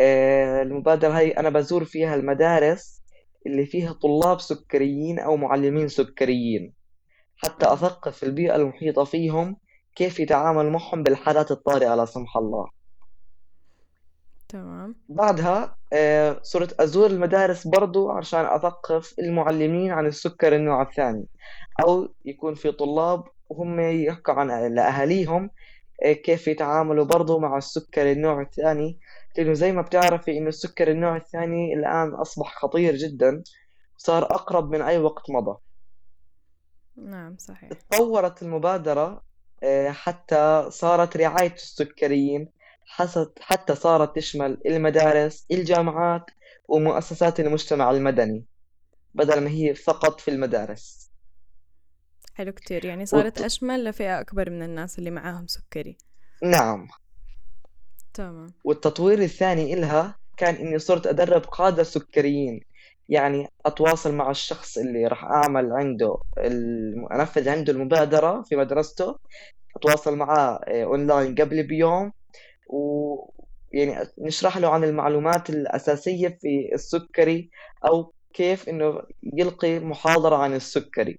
آه، 0.00 0.62
المبادرة 0.62 1.18
هاي 1.18 1.30
أنا 1.30 1.50
بزور 1.50 1.84
فيها 1.84 2.14
المدارس 2.14 3.02
اللي 3.46 3.66
فيها 3.66 3.92
طلاب 3.92 4.40
سكريين 4.40 5.18
أو 5.18 5.36
معلمين 5.36 5.88
سكريين 5.88 6.74
حتى 7.36 7.72
أثقف 7.72 8.24
البيئة 8.24 8.56
المحيطة 8.56 9.04
فيهم 9.04 9.56
كيف 9.96 10.20
يتعامل 10.20 10.70
معهم 10.70 11.02
بالحالات 11.02 11.50
الطارئة 11.50 11.94
لا 11.94 12.04
سمح 12.04 12.36
الله. 12.36 12.79
تمام. 14.50 14.94
بعدها 15.08 15.76
آه، 15.92 16.40
صرت 16.42 16.80
أزور 16.80 17.10
المدارس 17.10 17.66
برضو 17.66 18.10
عشان 18.10 18.44
أثقف 18.44 19.14
المعلمين 19.18 19.92
عن 19.92 20.06
السكر 20.06 20.56
النوع 20.56 20.82
الثاني. 20.82 21.26
أو 21.84 22.08
يكون 22.24 22.54
في 22.54 22.72
طلاب 22.72 23.24
وهم 23.48 23.80
يحكوا 23.80 24.34
عن 24.34 24.74
لأهاليهم 24.74 25.50
آه، 26.04 26.12
كيف 26.12 26.48
يتعاملوا 26.48 27.04
برضو 27.04 27.38
مع 27.38 27.58
السكر 27.58 28.12
النوع 28.12 28.40
الثاني. 28.40 28.98
لأنه 29.38 29.52
زي 29.52 29.72
ما 29.72 29.82
بتعرفي 29.82 30.38
إنه 30.38 30.48
السكر 30.48 30.90
النوع 30.90 31.16
الثاني 31.16 31.74
الآن 31.74 32.14
أصبح 32.14 32.54
خطير 32.58 32.96
جدا 32.96 33.42
صار 33.96 34.22
أقرب 34.24 34.70
من 34.70 34.82
أي 34.82 34.98
وقت 34.98 35.30
مضى. 35.30 35.56
نعم 36.96 37.36
صحيح. 37.38 37.70
تطورت 37.72 38.42
المبادرة 38.42 39.22
آه، 39.62 39.90
حتى 39.90 40.66
صارت 40.70 41.16
رعاية 41.16 41.54
السكريين. 41.54 42.59
حتى 43.40 43.74
صارت 43.74 44.16
تشمل 44.16 44.60
المدارس 44.66 45.46
الجامعات 45.50 46.24
ومؤسسات 46.68 47.40
المجتمع 47.40 47.90
المدني 47.90 48.44
بدل 49.14 49.40
ما 49.40 49.50
هي 49.50 49.74
فقط 49.74 50.20
في 50.20 50.30
المدارس. 50.30 51.10
حلو 52.34 52.52
كتير 52.52 52.84
يعني 52.84 53.06
صارت 53.06 53.38
وط... 53.38 53.44
أشمل 53.44 53.84
لفئة 53.84 54.20
أكبر 54.20 54.50
من 54.50 54.62
الناس 54.62 54.98
اللي 54.98 55.10
معاهم 55.10 55.46
سكري. 55.46 55.96
نعم. 56.42 56.88
تمام. 58.14 58.46
والتطوير 58.64 59.18
الثاني 59.18 59.74
إلها 59.74 60.16
كان 60.36 60.54
إني 60.54 60.78
صرت 60.78 61.06
أدرب 61.06 61.42
قادة 61.42 61.82
سكريين 61.82 62.60
يعني 63.08 63.48
أتواصل 63.66 64.14
مع 64.14 64.30
الشخص 64.30 64.78
اللي 64.78 65.06
راح 65.06 65.24
أعمل 65.24 65.72
عنده 65.72 66.18
أنفذ 67.12 67.48
عنده 67.48 67.72
المبادرة 67.72 68.42
في 68.42 68.56
مدرسته 68.56 69.18
أتواصل 69.76 70.16
معاه 70.16 70.60
أونلاين 70.68 71.34
قبل 71.34 71.62
بيوم 71.62 72.12
و 72.70 73.30
يعني 73.72 74.08
نشرح 74.18 74.58
له 74.58 74.68
عن 74.68 74.84
المعلومات 74.84 75.50
الأساسية 75.50 76.28
في 76.28 76.70
السكري 76.74 77.50
أو 77.84 78.12
كيف 78.34 78.68
إنه 78.68 79.02
يلقي 79.22 79.78
محاضرة 79.78 80.36
عن 80.36 80.54
السكري. 80.54 81.18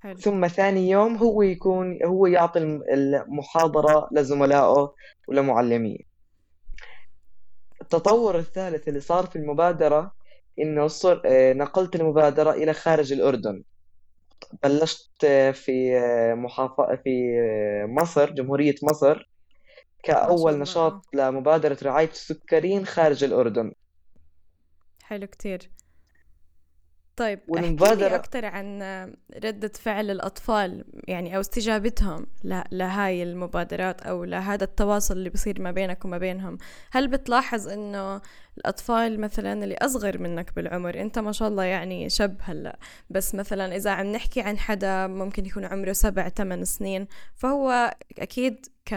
حلو. 0.00 0.16
ثم 0.16 0.46
ثاني 0.46 0.90
يوم 0.90 1.16
هو 1.16 1.42
يكون 1.42 2.04
هو 2.04 2.26
يعطي 2.26 2.58
المحاضرة 2.92 4.08
لزملائه 4.12 4.94
ولمعلميه. 5.28 5.98
التطور 7.82 8.38
الثالث 8.38 8.88
اللي 8.88 9.00
صار 9.00 9.26
في 9.26 9.36
المبادرة 9.36 10.12
إنه 10.58 10.86
صر 10.86 11.22
نقلت 11.54 11.96
المبادرة 11.96 12.50
إلى 12.50 12.72
خارج 12.72 13.12
الأردن. 13.12 13.62
بلشت 14.62 15.26
في 15.52 16.00
محافظة 16.36 16.96
في 17.04 17.36
مصر 17.88 18.30
جمهورية 18.30 18.74
مصر. 18.82 19.31
كأول 20.02 20.58
نشاط 20.58 21.06
لمبادرة 21.14 21.78
رعاية 21.82 22.10
السكرين 22.10 22.86
خارج 22.86 23.24
الأردن. 23.24 23.72
حلو 25.02 25.26
كتير. 25.26 25.70
طيب 27.16 27.40
والمبادرة 27.48 28.14
أكثر 28.14 28.44
عن 28.44 28.82
ردة 29.44 29.72
فعل 29.80 30.10
الأطفال 30.10 30.84
يعني 31.08 31.36
أو 31.36 31.40
استجابتهم 31.40 32.26
لهاي 32.72 33.22
المبادرات 33.22 34.02
أو 34.02 34.24
لهذا 34.24 34.64
التواصل 34.64 35.16
اللي 35.16 35.30
بصير 35.30 35.60
ما 35.60 35.70
بينك 35.70 36.04
وما 36.04 36.18
بينهم. 36.18 36.58
هل 36.90 37.08
بتلاحظ 37.08 37.68
إنه 37.68 38.20
الأطفال 38.58 39.20
مثلا 39.20 39.64
اللي 39.64 39.74
أصغر 39.74 40.18
منك 40.18 40.54
بالعمر 40.54 41.00
أنت 41.00 41.18
ما 41.18 41.32
شاء 41.32 41.48
الله 41.48 41.64
يعني 41.64 42.10
شب 42.10 42.36
هلأ 42.40 42.78
بس 43.10 43.34
مثلا 43.34 43.76
إذا 43.76 43.90
عم 43.90 44.06
نحكي 44.06 44.40
عن 44.40 44.58
حدا 44.58 45.06
ممكن 45.06 45.46
يكون 45.46 45.64
عمره 45.64 45.92
سبع 45.92 46.28
ثمان 46.28 46.64
سنين 46.64 47.06
فهو 47.34 47.96
أكيد 48.18 48.66
ك 48.84 48.94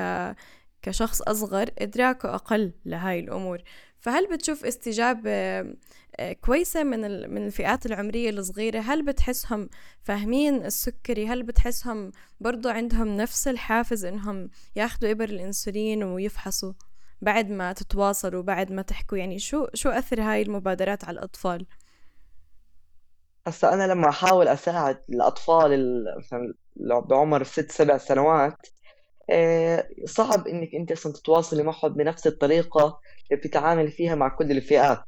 كشخص 0.86 1.22
أصغر 1.22 1.70
إدراكه 1.80 2.36
أقل 2.36 2.74
لهاي 2.86 3.20
الأمور. 3.20 3.62
فهل 4.00 4.28
بتشوف 4.28 4.66
استجابة 4.66 5.32
آه، 5.32 6.34
كويسة 6.42 6.84
من 6.84 7.30
من 7.34 7.46
الفئات 7.46 7.86
العمرية 7.86 8.30
الصغيرة؟ 8.30 8.80
هل 8.80 9.06
بتحسهم 9.06 9.70
فاهمين 10.04 10.66
السكري؟ 10.66 11.28
هل 11.28 11.44
بتحسهم 11.44 12.12
برضو 12.40 12.70
عندهم 12.70 13.08
نفس 13.08 13.48
الحافز 13.48 14.06
إنهم 14.06 14.50
ياخدوا 14.76 15.12
إبر 15.12 15.30
الإنسولين 15.30 16.04
ويفحصوا 16.04 16.74
بعد 17.22 17.50
ما 17.50 17.74
تتواصلوا 17.74 18.44
بعد 18.44 18.72
ما 18.72 18.82
تحكوا؟ 18.82 19.18
يعني 19.18 19.40
شو 19.40 19.68
شو 19.74 19.90
أثر 19.90 20.22
هاي 20.22 20.42
المبادرات 20.42 21.06
على 21.06 21.14
الأطفال؟ 21.20 21.66
هسا 23.48 23.74
أنا 23.74 23.88
لما 23.88 24.10
أحاول 24.10 24.48
أساعد 24.48 24.98
الأطفال 25.10 26.06
مثلا 26.18 26.54
بعمر 27.02 27.44
ست 27.44 27.72
سبع 27.72 27.98
سنوات 27.98 28.68
صعب 30.06 30.48
إنك 30.48 30.76
أنت 30.76 30.92
أصلا 30.92 31.14
تتواصلي 31.14 31.64
معهم 31.64 31.94
بنفس 31.94 32.28
الطريقة 32.28 33.00
اللي 33.32 33.42
بتتعامل 33.42 33.92
فيها 33.92 34.16
مع 34.16 34.30
كل 34.30 34.52
الفئات. 34.52 35.06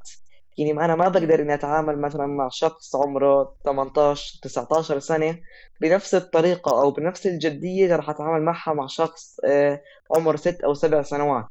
يعني 0.57 0.71
أنا 0.71 0.95
ما 0.95 1.07
بقدر 1.09 1.41
إني 1.41 1.53
أتعامل 1.53 2.01
مثلا 2.01 2.25
مع 2.27 2.49
شخص 2.51 2.95
عمره 2.95 3.55
18 3.65 4.39
19 4.43 4.99
سنة 4.99 5.39
بنفس 5.81 6.15
الطريقة 6.15 6.81
أو 6.81 6.91
بنفس 6.91 7.27
الجدية 7.27 7.83
اللي 7.83 7.95
راح 7.95 8.09
اتعامل 8.09 8.41
معها 8.45 8.73
مع 8.73 8.87
شخص 8.87 9.35
آه، 9.45 9.81
عمره 10.15 10.35
6 10.35 10.65
أو 10.65 10.73
7 10.73 11.01
سنوات. 11.01 11.45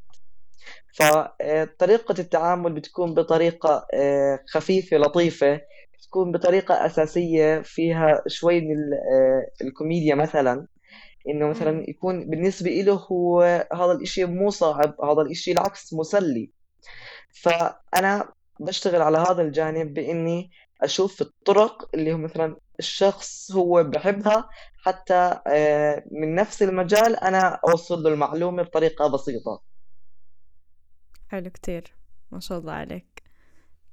فطريقة 0.99 2.15
التعامل 2.19 2.73
بتكون 2.73 3.15
بطريقة 3.15 3.87
آه، 3.95 4.41
خفيفة 4.51 4.97
لطيفة 4.97 5.61
بتكون 5.99 6.33
بطريقة 6.33 6.87
أساسية 6.87 7.63
فيها 7.65 8.23
شوي 8.27 8.61
من 8.61 8.77
الكوميديا 9.63 10.15
مثلا. 10.15 10.67
إنه 11.29 11.49
مثلا 11.49 11.91
يكون 11.91 12.31
بالنسبة 12.31 12.71
له 12.71 12.93
هو 12.93 13.43
هذا 13.73 13.93
الإشي 13.93 14.25
مو 14.25 14.51
صعب 14.51 15.01
هذا 15.05 15.23
الإشي 15.23 15.53
العكس 15.53 15.95
مسلي. 15.95 16.51
فأنا 17.31 18.33
بشتغل 18.61 19.03
على 19.03 19.19
هذا 19.19 19.43
الجانب 19.43 19.95
بإني 19.95 20.51
أشوف 20.83 21.21
الطرق 21.23 21.91
اللي 21.95 22.13
هو 22.13 22.17
مثلا 22.19 22.57
الشخص 22.79 23.53
هو 23.53 23.85
بحبها 23.85 24.49
حتى 24.83 25.41
آه، 25.47 26.05
من 26.11 26.35
نفس 26.35 26.63
المجال 26.63 27.17
أنا 27.17 27.61
أوصل 27.69 28.03
له 28.03 28.11
المعلومة 28.11 28.63
بطريقة 28.63 29.07
بسيطة. 29.07 29.63
حلو 31.29 31.51
كتير. 31.51 31.95
ما 32.31 32.41
شاء 32.41 32.59
الله 32.59 32.73
عليك. 32.73 33.16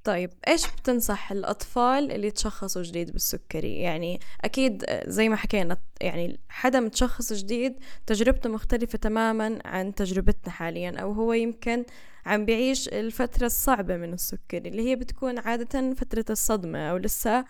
طيب 0.04 0.34
إيش 0.48 0.68
بتنصح 0.68 1.32
الأطفال 1.32 2.12
اللي 2.12 2.32
تشخصوا 2.32 2.82
جديد 2.82 3.12
بالسكري؟ 3.12 3.76
يعني 3.80 4.20
أكيد 4.42 4.86
زي 5.08 5.30
ما 5.30 5.36
حكينا 5.36 5.78
يعني 6.02 6.40
حدا 6.50 6.80
متشخص 6.80 7.34
جديد 7.34 7.76
تجربته 8.06 8.50
مختلفة 8.50 8.98
تماما 8.98 9.60
عن 9.66 9.96
تجربتنا 9.96 10.54
حاليا 10.54 11.00
أو 11.00 11.12
هو 11.12 11.34
يمكن 11.34 11.86
عم 12.26 12.46
بيعيش 12.46 12.88
الفترة 12.88 13.46
الصعبة 13.46 13.98
من 13.98 14.14
السكري 14.14 14.70
اللي 14.70 14.90
هي 14.90 14.96
بتكون 14.96 15.40
عادة 15.40 15.94
فترة 15.94 16.26
الصدمة 16.30 16.80
أو 16.80 16.98
لسه 16.98 17.46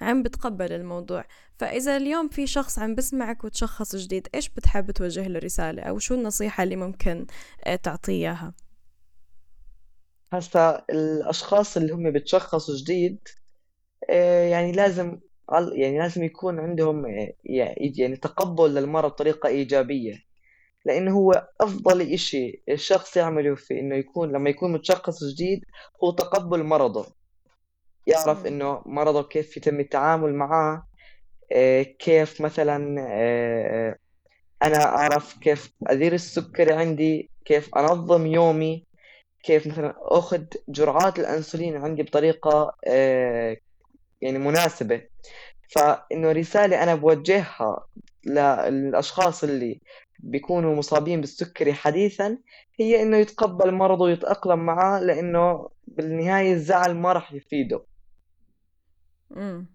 عم 0.00 0.22
بتقبل 0.22 0.72
الموضوع. 0.72 1.24
فإذا 1.58 1.96
اليوم 1.96 2.28
في 2.28 2.46
شخص 2.46 2.78
عم 2.78 2.94
بسمعك 2.94 3.44
وتشخص 3.44 3.96
جديد 3.96 4.28
إيش 4.34 4.48
بتحب 4.48 4.90
توجه 4.90 5.28
له 5.28 5.38
رسالة؟ 5.38 5.82
أو 5.82 5.98
شو 5.98 6.14
النصيحة 6.14 6.62
اللي 6.62 6.76
ممكن 6.76 7.26
تعطيه 7.82 8.12
إياها؟ 8.12 8.54
هسا 10.32 10.84
الأشخاص 10.90 11.76
اللي 11.76 11.92
هم 11.92 12.10
بتشخصوا 12.12 12.76
جديد 12.76 13.18
آه، 14.10 14.44
يعني 14.48 14.72
لازم 14.72 15.20
يعني 15.72 15.98
لازم 15.98 16.24
يكون 16.24 16.60
عندهم 16.60 17.06
آه، 17.06 17.32
يعني 17.44 18.16
تقبل 18.16 18.74
للمرض 18.74 19.10
بطريقة 19.10 19.48
إيجابية. 19.48 20.14
لأنه 20.86 21.12
هو 21.16 21.48
أفضل 21.60 22.12
إشي 22.12 22.62
الشخص 22.68 23.16
يعمله 23.16 23.54
في 23.54 23.80
إنه 23.80 23.96
يكون 23.96 24.32
لما 24.32 24.50
يكون 24.50 24.72
متشخص 24.72 25.24
جديد 25.24 25.60
هو 26.04 26.10
تقبل 26.10 26.62
مرضه. 26.64 27.06
يعرف 28.06 28.46
إنه 28.46 28.82
مرضه 28.86 29.22
كيف 29.22 29.56
يتم 29.56 29.80
التعامل 29.80 30.34
معاه 30.34 30.86
آه، 31.52 31.82
كيف 31.82 32.40
مثلا 32.40 32.76
أنا 34.62 34.84
أعرف 34.84 35.38
كيف 35.38 35.72
أدير 35.86 36.12
السكري 36.14 36.72
عندي 36.72 37.30
كيف 37.44 37.74
أنظم 37.76 38.26
يومي. 38.26 38.87
كيف 39.42 39.66
مثلا 39.66 39.94
أخذ 39.98 40.44
جرعات 40.68 41.18
الأنسولين 41.18 41.76
عندي 41.76 42.02
بطريقة 42.02 42.74
آه، 42.86 43.56
يعني 44.20 44.38
مناسبة. 44.38 45.02
فإنه 45.70 46.32
رسالة 46.32 46.82
أنا 46.82 46.94
بوجهها 46.94 47.86
للأشخاص 48.26 49.44
اللي 49.44 49.80
بيكونوا 50.18 50.74
مصابين 50.74 51.20
بالسكري 51.20 51.72
حديثا 51.72 52.38
هي 52.80 53.02
إنه 53.02 53.16
يتقبل 53.16 53.74
مرضه 53.74 54.04
ويتأقلم 54.04 54.58
معاه 54.58 55.00
لإنه 55.00 55.68
بالنهاية 55.86 56.52
الزعل 56.52 56.94
ما 56.94 57.12
راح 57.12 57.32
يفيده. 57.32 57.84
امم 59.36 59.66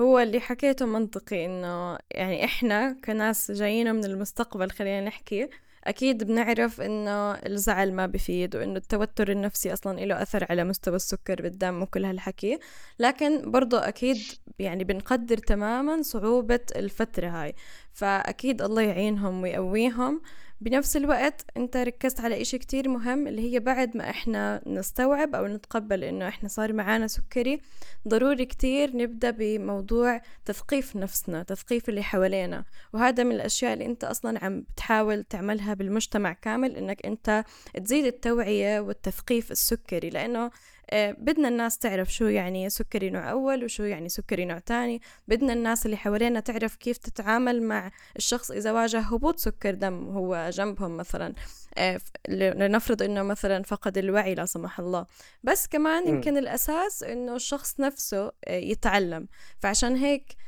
هو 0.00 0.18
اللي 0.18 0.40
حكيته 0.40 0.86
منطقي 0.86 1.44
إنه 1.46 1.98
يعني 2.10 2.44
إحنا 2.44 2.96
كناس 3.04 3.50
جايين 3.50 3.94
من 3.94 4.04
المستقبل 4.04 4.70
خلينا 4.70 5.00
نحكي 5.00 5.48
أكيد 5.88 6.24
بنعرف 6.24 6.80
إنه 6.80 7.32
الزعل 7.32 7.92
ما 7.92 8.06
بفيد 8.06 8.56
وإنه 8.56 8.76
التوتر 8.76 9.30
النفسي 9.32 9.72
أصلا 9.72 10.00
له 10.00 10.22
أثر 10.22 10.46
على 10.50 10.64
مستوى 10.64 10.96
السكر 10.96 11.42
بالدم 11.42 11.82
وكل 11.82 12.04
هالحكي. 12.04 12.58
لكن 12.98 13.50
برضو 13.50 13.76
أكيد 13.76 14.16
يعني 14.58 14.84
بنقدر 14.84 15.38
تماما 15.38 16.02
صعوبة 16.02 16.60
الفترة 16.76 17.28
هاي. 17.28 17.54
فأكيد 17.92 18.62
الله 18.62 18.82
يعينهم 18.82 19.42
ويقويهم. 19.42 20.20
بنفس 20.60 20.96
الوقت 20.96 21.44
انت 21.56 21.76
ركزت 21.76 22.20
على 22.20 22.40
إشي 22.42 22.58
كتير 22.58 22.88
مهم 22.88 23.26
اللي 23.26 23.52
هي 23.52 23.60
بعد 23.60 23.96
ما 23.96 24.10
إحنا 24.10 24.62
نستوعب 24.66 25.34
أو 25.34 25.46
نتقبل 25.46 26.04
إنه 26.04 26.28
إحنا 26.28 26.48
صار 26.48 26.72
معانا 26.72 27.06
سكري 27.06 27.60
ضروري 28.08 28.44
كتير 28.46 28.96
نبدأ 28.96 29.30
بموضوع 29.30 30.20
تثقيف 30.44 30.96
نفسنا 30.96 31.42
تثقيف 31.42 31.88
اللي 31.88 32.02
حوالينا. 32.02 32.64
وهذا 32.92 33.24
من 33.24 33.32
الأشياء 33.32 33.72
اللي 33.72 33.86
أنت 33.86 34.04
أصلا 34.04 34.44
عم 34.44 34.60
بتحاول 34.60 35.24
تعملها 35.24 35.74
بالمجتمع 35.74 36.32
كامل 36.32 36.76
إنك 36.76 37.06
أنت 37.06 37.44
تزيد 37.84 38.04
التوعية 38.04 38.80
والتثقيف 38.80 39.50
السكري 39.50 40.10
لأنه 40.10 40.50
بدنا 40.94 41.48
الناس 41.48 41.78
تعرف 41.78 42.14
شو 42.14 42.24
يعني 42.24 42.70
سكري 42.70 43.10
نوع 43.10 43.30
أول 43.30 43.64
وشو 43.64 43.82
يعني 43.82 44.08
سكري 44.08 44.44
نوع 44.44 44.58
تاني. 44.58 45.00
بدنا 45.28 45.52
الناس 45.52 45.86
اللي 45.86 45.96
حوالينا 45.96 46.40
تعرف 46.40 46.76
كيف 46.76 46.98
تتعامل 46.98 47.62
مع 47.62 47.90
الشخص 48.16 48.50
إذا 48.50 48.72
واجه 48.72 48.98
هبوط 49.00 49.38
سكر 49.38 49.74
دم 49.74 50.08
هو 50.08 50.50
جنبهم 50.52 50.96
مثلا. 50.96 51.34
آه، 51.78 52.00
لنفرض 52.28 53.02
إنه 53.02 53.22
مثلا 53.22 53.62
فقد 53.62 53.98
الوعي 53.98 54.34
لا 54.34 54.46
سمح 54.46 54.80
الله. 54.80 55.06
بس 55.44 55.66
كمان 55.66 56.08
يمكن 56.08 56.36
الأساس 56.36 57.02
إنه 57.02 57.34
الشخص 57.36 57.80
نفسه 57.80 58.32
آه، 58.44 58.56
يتعلم. 58.56 59.28
فعشان 59.60 59.96
هيك 59.96 60.24
آه، 60.32 60.47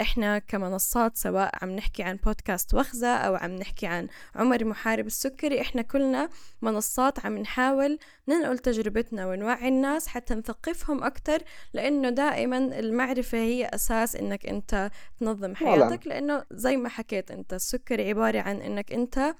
إحنا 0.00 0.38
كمنصات 0.38 1.16
سواء 1.16 1.50
عم 1.62 1.70
نحكي 1.70 2.02
عن 2.02 2.16
بودكاست 2.16 2.74
وخزة 2.74 3.14
أو 3.16 3.34
عم 3.34 3.50
نحكي 3.50 3.86
عن 3.86 4.08
عمر 4.34 4.64
محارب 4.64 5.06
السكري 5.06 5.60
إحنا 5.60 5.82
كلنا 5.82 6.28
منصات 6.62 7.26
عم 7.26 7.38
نحاول 7.38 7.98
ننقل 8.28 8.58
تجربتنا 8.58 9.26
ونوعي 9.26 9.68
الناس 9.68 10.06
حتى 10.08 10.34
نثقفهم 10.34 11.04
أكتر 11.04 11.38
لأنه 11.72 12.10
دائما 12.10 12.58
المعرفة 12.58 13.38
هي 13.38 13.66
أساس 13.74 14.16
إنك 14.16 14.46
أنت 14.46 14.90
تنظم 15.20 15.54
حياتك 15.54 16.06
لأنه 16.06 16.44
زي 16.50 16.76
ما 16.76 16.88
حكيت 16.88 17.30
أنت 17.30 17.52
السكري 17.54 18.08
عبارة 18.08 18.40
عن 18.40 18.56
إنك 18.56 18.92
أنت 18.92 19.18
آه، 19.18 19.34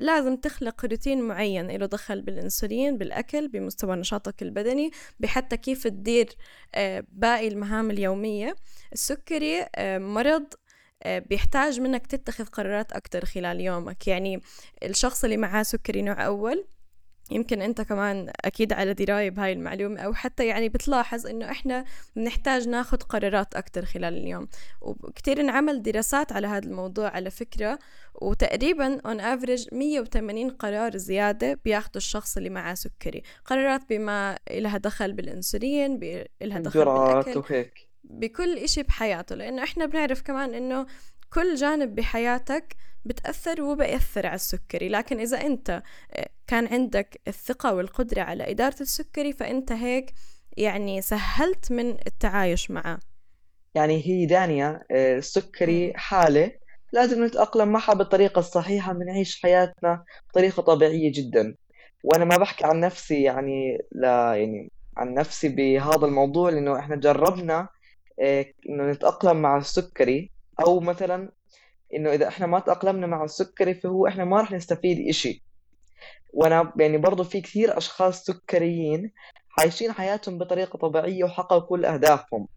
لازم 0.00 0.36
تخلق 0.36 0.84
روتين 0.84 1.22
معين 1.22 1.70
له 1.70 1.86
دخل 1.86 2.22
بالإنسولين 2.22 2.98
بالأكل 2.98 3.48
بمستوى 3.48 3.96
نشاطك 3.96 4.42
البدني 4.42 4.90
بحتى 5.20 5.56
كيف 5.56 5.84
تدير 5.86 6.36
آه، 6.74 7.04
باقي 7.08 7.48
المهام 7.48 7.90
اليومية. 7.90 8.56
السكري 8.92 9.66
آه، 9.74 9.98
مرض 9.98 10.46
بيحتاج 11.06 11.80
منك 11.80 12.06
تتخذ 12.06 12.44
قرارات 12.44 12.92
أكتر 12.92 13.24
خلال 13.24 13.60
يومك. 13.60 14.08
يعني 14.08 14.40
الشخص 14.82 15.24
اللي 15.24 15.36
معاه 15.36 15.62
سكري 15.62 16.02
نوع 16.02 16.26
أول 16.26 16.64
يمكن 17.30 17.62
أنت 17.62 17.80
كمان 17.80 18.32
أكيد 18.44 18.72
على 18.72 18.94
دراية 18.94 19.30
بهاي 19.30 19.52
المعلومة 19.52 20.00
أو 20.00 20.14
حتى 20.14 20.46
يعني 20.46 20.68
بتلاحظ 20.68 21.26
إنه 21.26 21.50
إحنا 21.50 21.84
بنحتاج 22.16 22.68
ناخذ 22.68 22.96
قرارات 22.96 23.54
أكثر 23.54 23.84
خلال 23.84 24.16
اليوم. 24.16 24.48
وكثير 24.80 25.40
انعمل 25.40 25.82
دراسات 25.82 26.32
على 26.32 26.46
هذا 26.46 26.66
الموضوع 26.68 27.08
على 27.08 27.30
فكرة 27.30 27.78
وتقريبا 28.14 29.00
on 29.00 29.20
average 29.20 29.66
180 29.72 30.50
قرار 30.50 30.96
زيادة 30.96 31.60
بياخذوا 31.64 31.96
الشخص 31.96 32.36
اللي 32.36 32.50
معاه 32.50 32.74
سكري. 32.74 33.22
قرارات 33.44 33.80
بما 33.90 34.38
لها 34.50 34.78
دخل 34.78 35.12
بالإنسولين 35.12 36.00
لها 36.42 36.58
دخل 36.58 36.84
بالأكل 36.84 37.38
وهيك. 37.38 37.88
بكل 38.04 38.58
إشي 38.58 38.82
بحياته. 38.82 39.34
لأنه 39.34 39.62
إحنا 39.62 39.86
بنعرف 39.86 40.22
كمان 40.22 40.54
إنه 40.54 40.86
كل 41.34 41.54
جانب 41.54 41.94
بحياتك 41.94 42.76
بتأثر 43.04 43.62
وبيأثر 43.62 44.26
على 44.26 44.34
السكري. 44.34 44.88
لكن 44.88 45.20
إذا 45.20 45.40
أنت 45.40 45.82
آه، 46.12 46.28
كان 46.46 46.66
عندك 46.66 47.20
الثقة 47.28 47.74
والقدرة 47.74 48.22
على 48.22 48.50
إدارة 48.50 48.80
السكري 48.80 49.32
فأنت 49.32 49.72
هيك 49.72 50.12
يعني 50.56 51.02
سهلت 51.02 51.72
من 51.72 51.90
التعايش 52.06 52.70
معه. 52.70 52.98
يعني 53.74 54.06
هي 54.06 54.26
دانيا 54.26 54.80
آه، 54.90 55.16
السكري 55.16 55.92
حالة 55.96 56.52
لازم 56.92 57.24
نتأقلم 57.24 57.68
معها 57.68 57.94
بالطريقة 57.94 58.38
الصحيحة 58.38 58.92
بنعيش 58.92 59.42
حياتنا 59.42 60.04
بطريقة 60.30 60.62
طبيعية 60.62 61.12
جدا. 61.14 61.54
وأنا 62.04 62.24
ما 62.24 62.36
بحكي 62.36 62.64
عن 62.64 62.80
نفسي 62.80 63.22
يعني 63.22 63.78
لا 63.92 64.34
يعني 64.34 64.70
عن 64.96 65.14
نفسي 65.14 65.48
بهذا 65.48 66.06
الموضوع 66.06 66.50
لأنه 66.50 66.78
إحنا 66.78 66.96
جربنا 66.96 67.68
آه، 68.20 68.46
إنه 68.68 68.90
نتأقلم 68.90 69.42
مع 69.42 69.56
السكري. 69.56 70.33
أو 70.60 70.80
مثلا 70.80 71.32
إنه 71.94 72.12
إذا 72.12 72.28
إحنا 72.28 72.46
ما 72.46 72.60
تأقلمنا 72.60 73.06
مع 73.06 73.24
السكري 73.24 73.74
فهو 73.74 74.06
إحنا 74.06 74.24
ما 74.24 74.40
راح 74.40 74.52
نستفيد 74.52 75.08
إشي. 75.08 75.44
وأنا 76.32 76.72
يعني 76.80 76.98
برضه 76.98 77.24
في 77.24 77.40
كثير 77.40 77.78
أشخاص 77.78 78.24
سكريين 78.24 79.12
عايشين 79.58 79.92
حياتهم 79.92 80.38
بطريقة 80.38 80.76
طبيعية 80.78 81.24
وحققوا 81.24 81.60
كل 81.60 81.84
أهدافهم. 81.84 82.48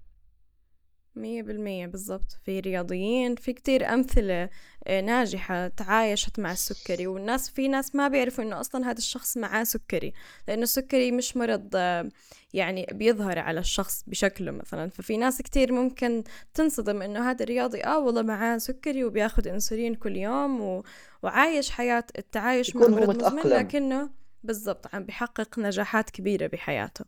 مية 1.17 1.43
بالمية 1.43 1.85
بالضبط. 1.85 2.39
في 2.45 2.59
رياضيين 2.59 3.35
في 3.35 3.53
كتير 3.53 3.93
أمثلة 3.93 4.49
آه، 4.87 5.01
ناجحة 5.01 5.67
تعايشت 5.67 6.39
مع 6.39 6.51
السكري 6.51 7.07
والناس 7.07 7.49
في 7.49 7.67
ناس 7.67 7.95
ما 7.95 8.07
بيعرفوا 8.07 8.43
إنه 8.43 8.59
أصلا 8.59 8.85
هذا 8.91 8.97
الشخص 8.97 9.37
معاه 9.37 9.63
سكري 9.63 10.13
لأنه 10.47 10.63
السكري 10.63 11.11
مش 11.11 11.37
مرض 11.37 11.69
آه، 11.75 12.09
يعني 12.53 12.87
بيظهر 12.91 13.39
على 13.39 13.59
الشخص 13.59 14.03
بشكله 14.07 14.51
مثلا. 14.51 14.89
ففي 14.89 15.17
ناس 15.17 15.41
كتير 15.41 15.73
ممكن 15.73 16.23
تنصدم 16.53 17.01
إنه 17.01 17.29
هذا 17.29 17.43
الرياضي 17.43 17.83
آه 17.83 17.99
والله 17.99 18.21
معاه 18.21 18.57
سكري 18.57 19.03
وبياخد 19.03 19.47
أنسولين 19.47 19.95
كل 19.95 20.17
يوم 20.17 20.61
و... 20.61 20.83
وعايش 21.23 21.71
حياة 21.71 22.05
التعايش 22.17 22.75
مع 22.75 22.87
مرض 22.87 23.25
مزمن 23.25 23.51
لكنه 23.51 24.09
بالضبط 24.43 24.95
عم 24.95 25.03
بيحقق 25.03 25.59
نجاحات 25.59 26.09
كبيرة 26.09 26.47
بحياته. 26.47 27.05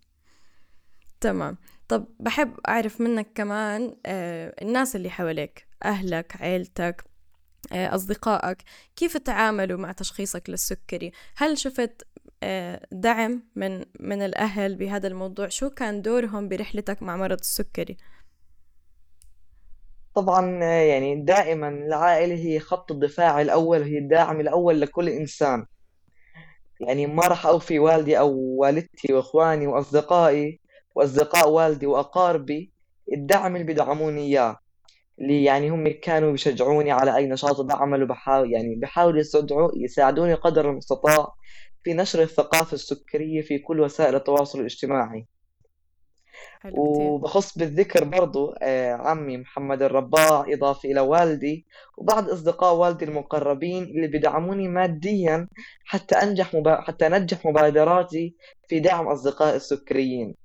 تمام. 1.22 1.58
طب 1.90 2.06
بحب 2.20 2.60
أعرف 2.68 3.02
منك 3.02 3.28
كمان 3.36 3.96
آه 4.06 4.56
الناس 4.62 4.96
اللي 4.96 5.10
حواليك 5.10 5.68
أهلك 5.86 6.42
عيلتك 6.42 7.04
آه 7.74 7.96
أصدقائك 7.96 8.58
كيف 8.96 9.18
تعاملوا 9.18 9.80
مع 9.80 9.92
تشخيصك 9.92 10.50
للسكري؟ 10.50 11.12
هل 11.38 11.58
شفت 11.58 12.08
آه، 12.44 12.88
دعم 12.92 13.44
من 13.56 13.86
من 14.00 14.22
الأهل 14.22 14.76
بهذا 14.76 15.08
الموضوع؟ 15.08 15.48
شو 15.48 15.70
كان 15.70 16.02
دورهم 16.02 16.50
برحلتك 16.50 17.04
مع 17.04 17.18
مرض 17.18 17.40
السكري؟ 17.40 17.98
طبعا 20.16 20.64
يعني 20.64 21.22
دائما 21.22 21.70
العائلة 21.70 22.36
هي 22.36 22.60
خط 22.60 22.92
الدفاع 22.92 23.42
الأول 23.42 23.84
هي 23.84 23.98
الداعم 23.98 24.40
الأول 24.40 24.82
لكل 24.82 25.10
إنسان. 25.10 25.66
يعني 26.82 27.08
ما 27.08 27.28
راح 27.28 27.46
أوفي 27.46 27.80
والدي 27.80 28.20
أو 28.20 28.36
والدتي 28.60 29.14
وإخواني 29.14 29.68
وأصدقائي. 29.68 30.60
وأصدقاء 31.00 31.50
والدي 31.50 31.86
وأقاربي 31.86 32.72
الدعم 33.14 33.56
اللي 33.56 33.68
بيدعموني 33.68 34.22
إياه. 34.22 34.58
اللي 35.20 35.44
يعني 35.44 35.70
هم 35.70 35.88
كانوا 35.88 36.32
بيشجعوني 36.32 36.92
على 36.92 37.16
أي 37.16 37.28
نشاط 37.28 37.62
بعمله 37.62 38.06
بحاول 38.06 38.54
يعني 38.54 38.76
بحاولوا 38.76 39.20
يسعدوا 39.20 39.72
يساعدوني 39.76 40.34
قدر 40.34 40.70
المستطاع 40.70 41.34
في 41.84 41.94
نشر 41.94 42.22
الثقافة 42.22 42.74
السكرية 42.74 43.42
في 43.42 43.60
كل 43.60 43.80
وسائل 43.80 44.16
التواصل 44.16 44.60
الاجتماعي. 44.60 45.26
وبخص 46.72 47.58
بالذكر 47.58 48.04
برضو 48.04 48.54
آه، 48.62 48.94
عمي 48.94 49.38
محمد 49.38 49.82
الرباع 49.82 50.46
إضافة 50.48 50.92
إلى 50.92 51.00
والدي 51.00 51.66
وبعض 51.98 52.30
أصدقاء 52.30 52.76
والدي 52.76 53.06
المقربين 53.06 53.84
اللي 53.84 54.08
بيدعموني 54.08 54.68
ماديا 54.68 55.48
حتى 55.86 56.16
أنجح 56.16 56.54
مبا... 56.56 56.82
حتى 56.82 57.08
أنجح 57.08 57.46
مبادراتي 57.46 58.36
في 58.68 58.80
دعم 58.80 59.08
أصدقائي 59.08 59.56
السكريين. 59.56 60.36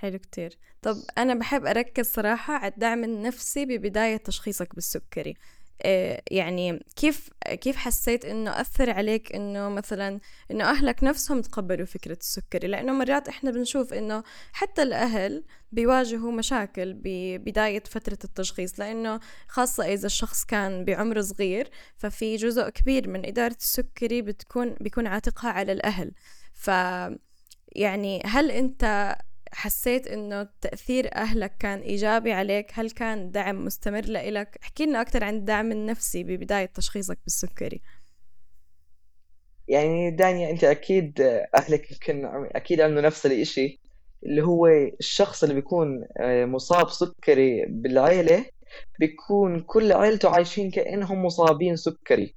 حلو 0.00 0.18
كتير. 0.18 0.58
طب 0.82 0.96
أنا 1.18 1.34
بحب 1.34 1.66
أركز 1.66 2.06
صراحة 2.06 2.54
على 2.54 2.72
الدعم 2.72 3.04
النفسي 3.04 3.64
ببداية 3.66 4.16
تشخيصك 4.16 4.74
بالسكري. 4.74 5.34
آه، 5.82 6.22
يعني 6.30 6.84
كيف 6.96 7.30
كيف 7.60 7.76
حسيت 7.76 8.24
إنه 8.24 8.60
أثر 8.60 8.90
عليك 8.90 9.34
إنه 9.34 9.68
مثلا 9.68 10.20
إنه 10.50 10.64
أهلك 10.64 11.04
نفسهم 11.04 11.40
تقبلوا 11.40 11.86
فكرة 11.86 12.18
السكري؟ 12.20 12.68
لأنه 12.68 12.92
مرات 12.92 13.28
إحنا 13.28 13.50
بنشوف 13.50 13.92
إنه 13.92 14.22
حتى 14.52 14.82
الأهل 14.82 15.44
بيواجهوا 15.72 16.32
مشاكل 16.32 16.92
ببدايه 16.94 17.82
فترة 17.82 18.18
التشخيص. 18.24 18.80
لأنه 18.80 19.20
خاصة 19.48 19.84
إذا 19.84 20.06
الشخص 20.06 20.44
كان 20.44 20.84
بعمر 20.84 21.20
صغير 21.20 21.70
ففي 21.96 22.36
جزء 22.36 22.68
كبير 22.68 23.08
من 23.08 23.26
إدارة 23.26 23.56
السكري 23.60 24.22
بتكون 24.22 24.74
بيكون 24.80 25.06
عاتقها 25.06 25.50
على 25.50 25.72
الأهل. 25.72 26.12
ف 26.52 26.70
يعني 27.76 28.22
هل 28.26 28.50
أنت 28.50 29.16
حسيت 29.52 30.06
إنه 30.06 30.48
تأثير 30.60 31.14
أهلك 31.14 31.56
كان 31.58 31.78
إيجابي 31.78 32.32
عليك؟ 32.32 32.70
هل 32.74 32.90
كان 32.90 33.30
دعم 33.30 33.64
مستمر 33.64 34.04
لإلك؟ 34.04 34.58
احكي 34.62 34.86
لنا 34.86 35.00
أكثر 35.00 35.24
عن 35.24 35.34
الدعم 35.34 35.72
النفسي 35.72 36.24
ببداية 36.24 36.66
تشخيصك 36.66 37.18
بالسكري. 37.24 37.80
يعني 39.68 40.10
دانيا 40.10 40.50
أنت 40.50 40.64
أكيد 40.64 41.20
أهلك 41.54 41.90
يمكن 41.92 42.24
أكيد 42.54 42.80
عنده 42.80 43.00
نفس 43.00 43.26
الإشي 43.26 43.80
اللي 44.26 44.42
هو 44.42 44.66
الشخص 45.00 45.42
اللي 45.42 45.54
بيكون 45.54 46.06
آه، 46.20 46.44
مصاب 46.44 46.90
سكري 46.90 47.66
بالعيلة 47.68 48.44
بيكون 48.98 49.60
كل 49.60 49.92
عيلته 49.92 50.30
عايشين 50.30 50.70
كأنهم 50.70 51.24
مصابين 51.24 51.76
سكري. 51.76 52.34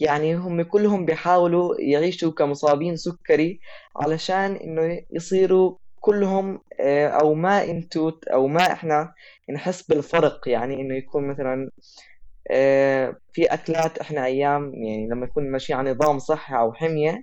يعني 0.00 0.34
هم 0.34 0.62
كلهم 0.62 1.06
بيحاولوا 1.06 1.80
يعيشوا 1.80 2.32
كمصابين 2.32 2.96
سكري 2.96 3.60
علشان 3.96 4.56
إنه 4.56 5.02
يصيروا 5.12 5.76
كلهم 6.02 6.60
آه، 6.80 7.08
أو 7.08 7.34
ما 7.34 7.64
انتو 7.64 8.12
أو 8.32 8.46
ما 8.48 8.72
إحنا 8.72 9.14
نحس 9.54 9.82
بالفرق. 9.82 10.48
يعني 10.48 10.74
إنه 10.80 10.94
يكون 10.96 11.28
مثلا 11.28 11.70
آه، 12.50 13.16
في 13.32 13.46
أكلات 13.46 13.98
إحنا 13.98 14.24
أيام 14.26 14.74
يعني 14.74 15.08
لما 15.08 15.26
نكون 15.26 15.50
ماشيين 15.50 15.78
على 15.78 15.92
نظام 15.92 16.18
صحي 16.18 16.56
أو 16.56 16.72
حمية 16.72 17.22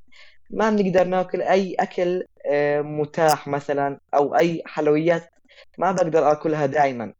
ما 0.51 0.69
بنقدر 0.69 1.03
ناكل 1.07 1.41
أي 1.41 1.75
أكل 1.79 2.23
آه، 2.51 2.81
متاح 2.81 3.47
مثلا 3.47 3.99
أو 4.13 4.35
أي 4.35 4.63
حلويات 4.65 5.29
ما 5.77 5.91
بقدر 5.91 6.31
آكلها 6.31 6.65
دائما 6.65 7.13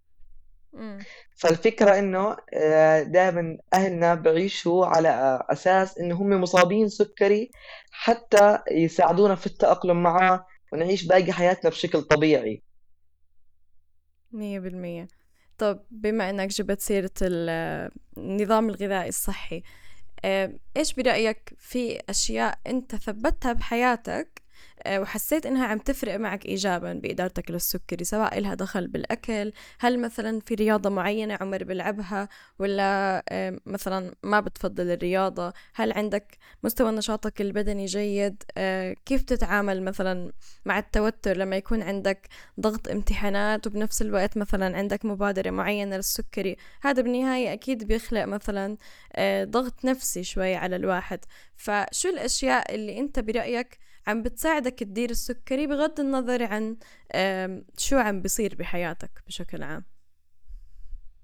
فالفكرة 1.36 2.00
إنه 2.00 2.38
دائما 3.04 3.58
أهلنا 3.74 4.16
بعيشوا 4.16 4.86
على 4.86 5.44
أساس 5.50 5.98
إنه 5.98 6.16
هم 6.16 6.42
مصابين 6.42 6.88
سكري 6.90 7.52
حتى 7.92 8.60
يساعدونا 8.72 9.36
في 9.36 9.48
التأقلم 9.48 10.04
معه 10.04 10.46
ونعيش 10.72 11.04
باقي 11.04 11.32
حياتنا 11.34 11.70
بشكل 11.70 12.02
طبيعي. 12.02 12.62
مية 14.32 14.60
بالمية. 14.60 15.08
طب 15.58 15.84
بما 15.92 16.30
إنك 16.30 16.48
جبت 16.50 16.82
سيرة 16.82 17.12
النظام 18.18 18.70
الغذائي 18.70 19.10
الصحي 19.10 19.64
آه، 20.26 20.54
إيش 20.78 20.94
برأيك 20.94 21.54
في 21.58 22.00
أشياء 22.10 22.60
أنت 22.68 22.96
ثبتها 22.96 23.54
بحياتك 23.54 24.42
وحسيت 24.88 25.46
إنها 25.46 25.68
عم 25.68 25.78
تفرق 25.78 26.16
معك 26.16 26.46
إيجابا 26.46 26.94
بإدارتك 26.94 27.52
للسكري 27.52 28.04
سواء 28.06 28.38
إلها 28.38 28.54
دخل 28.54 28.88
بالأكل 28.88 29.52
هل 29.80 30.00
مثلا 30.00 30.40
في 30.40 30.56
رياضة 30.56 30.90
معينة 30.90 31.38
عمر 31.42 31.64
بلعبها 31.64 32.30
ولا 32.60 33.24
آه، 33.30 33.60
مثلا 33.66 34.14
ما 34.24 34.40
بتفضل 34.40 34.92
الرياضة 34.92 35.54
هل 35.74 35.94
عندك 35.94 36.38
مستوى 36.64 36.92
نشاطك 36.92 37.42
البدني 37.42 37.86
جيد؟ 37.86 38.44
آه، 38.58 38.96
كيف 39.06 39.24
تتعامل 39.24 39.84
مثلا 39.84 40.32
مع 40.66 40.80
التوتر 40.80 41.38
لما 41.38 41.56
يكون 41.56 41.82
عندك 41.82 42.28
ضغط 42.60 42.88
امتحانات 42.88 43.68
وبنفس 43.68 44.02
الوقت 44.02 44.38
مثلا 44.38 44.78
عندك 44.78 45.06
مبادرة 45.06 45.50
معينة 45.50 45.96
للسكري؟ 45.96 46.58
هذا 46.82 47.02
بالنهاية 47.02 47.54
أكيد 47.54 47.84
بيخلق 47.84 48.26
مثلا 48.26 48.78
ضغط 49.44 49.86
نفسي 49.86 50.24
شوي 50.24 50.56
على 50.56 50.76
الواحد. 50.76 51.20
فشو 51.56 52.10
الأشياء 52.10 52.76
اللي 52.76 53.00
أنت 53.00 53.20
برأيك 53.20 53.80
عم 54.10 54.24
بتساعدك 54.24 54.80
تدير 54.80 55.10
السكري 55.10 55.68
بغض 55.68 56.00
النظر 56.00 56.44
عن 56.44 56.78
شو 57.78 57.98
عم 57.98 58.22
بصير 58.22 58.56
بحياتك 58.56 59.12
بشكل 59.28 59.64
عام. 59.64 59.84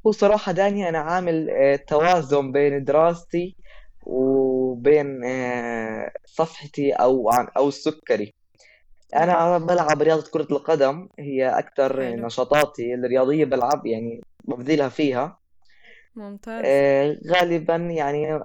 هو 0.08 0.12
صراحة 0.12 0.52
داني 0.52 0.90
أنا 0.90 0.98
عامل 0.98 1.50
آه، 1.50 1.76
توازن 1.76 2.52
بين 2.52 2.84
دراستي 2.84 3.56
وبين 4.04 5.24
آه، 5.26 6.12
صفحتي 6.26 6.92
أو 6.92 7.30
عن 7.30 7.48
أو 7.58 7.68
السكري. 7.68 8.34
أنا 9.16 9.58
بلعب 9.58 10.02
رياضة 10.02 10.30
كرة 10.32 10.48
القدم 10.52 11.10
هي 11.20 11.50
أكثر 11.50 12.04
نشاطاتي 12.16 12.94
الرياضية 12.94 13.46
بلعب 13.46 13.86
يعني 13.86 14.22
ببذلها 14.44 14.90
فيها. 14.90 15.40
ممتاز. 16.16 16.64
آه 16.66 17.18
غالبا 17.28 17.76
يعني 17.76 18.40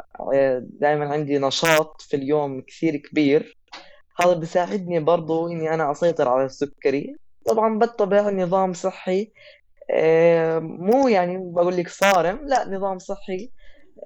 دائما 0.61 1.13
عندي 1.13 1.39
نشاط 1.39 2.03
في 2.03 2.17
اليوم 2.17 2.61
كثير 2.61 2.97
كبير. 2.97 3.60
هذا 4.25 4.33
بيساعدني 4.35 5.01
برضو 5.01 5.49
إني 5.49 5.75
أنا 5.75 5.91
أسيطر 5.93 6.29
على 6.29 6.45
السكري. 6.45 7.17
طبعا 7.47 7.79
بتبع 7.79 8.31
نظام 8.31 8.73
صحي 8.73 9.33
آه، 9.91 10.59
مو 10.59 11.09
يعني 11.09 11.39
بقول 11.53 11.77
لك 11.77 11.89
صارم 11.89 12.41
لا 12.47 12.69
نظام 12.69 12.99
صحي 12.99 13.51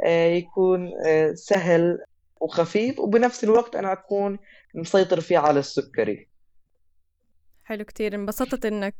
آه، 0.04 0.26
يكون 0.26 0.92
آه، 1.06 1.32
سهل 1.34 1.98
وخفيف 2.40 2.98
وبنفس 3.00 3.44
الوقت 3.44 3.76
أنا 3.76 3.92
أكون 3.92 4.38
مسيطر 4.74 5.20
فيه 5.20 5.38
على 5.38 5.60
السكري. 5.60 6.28
حلو 7.64 7.84
كتير. 7.84 8.14
انبسطت 8.14 8.66
إنك 8.66 8.94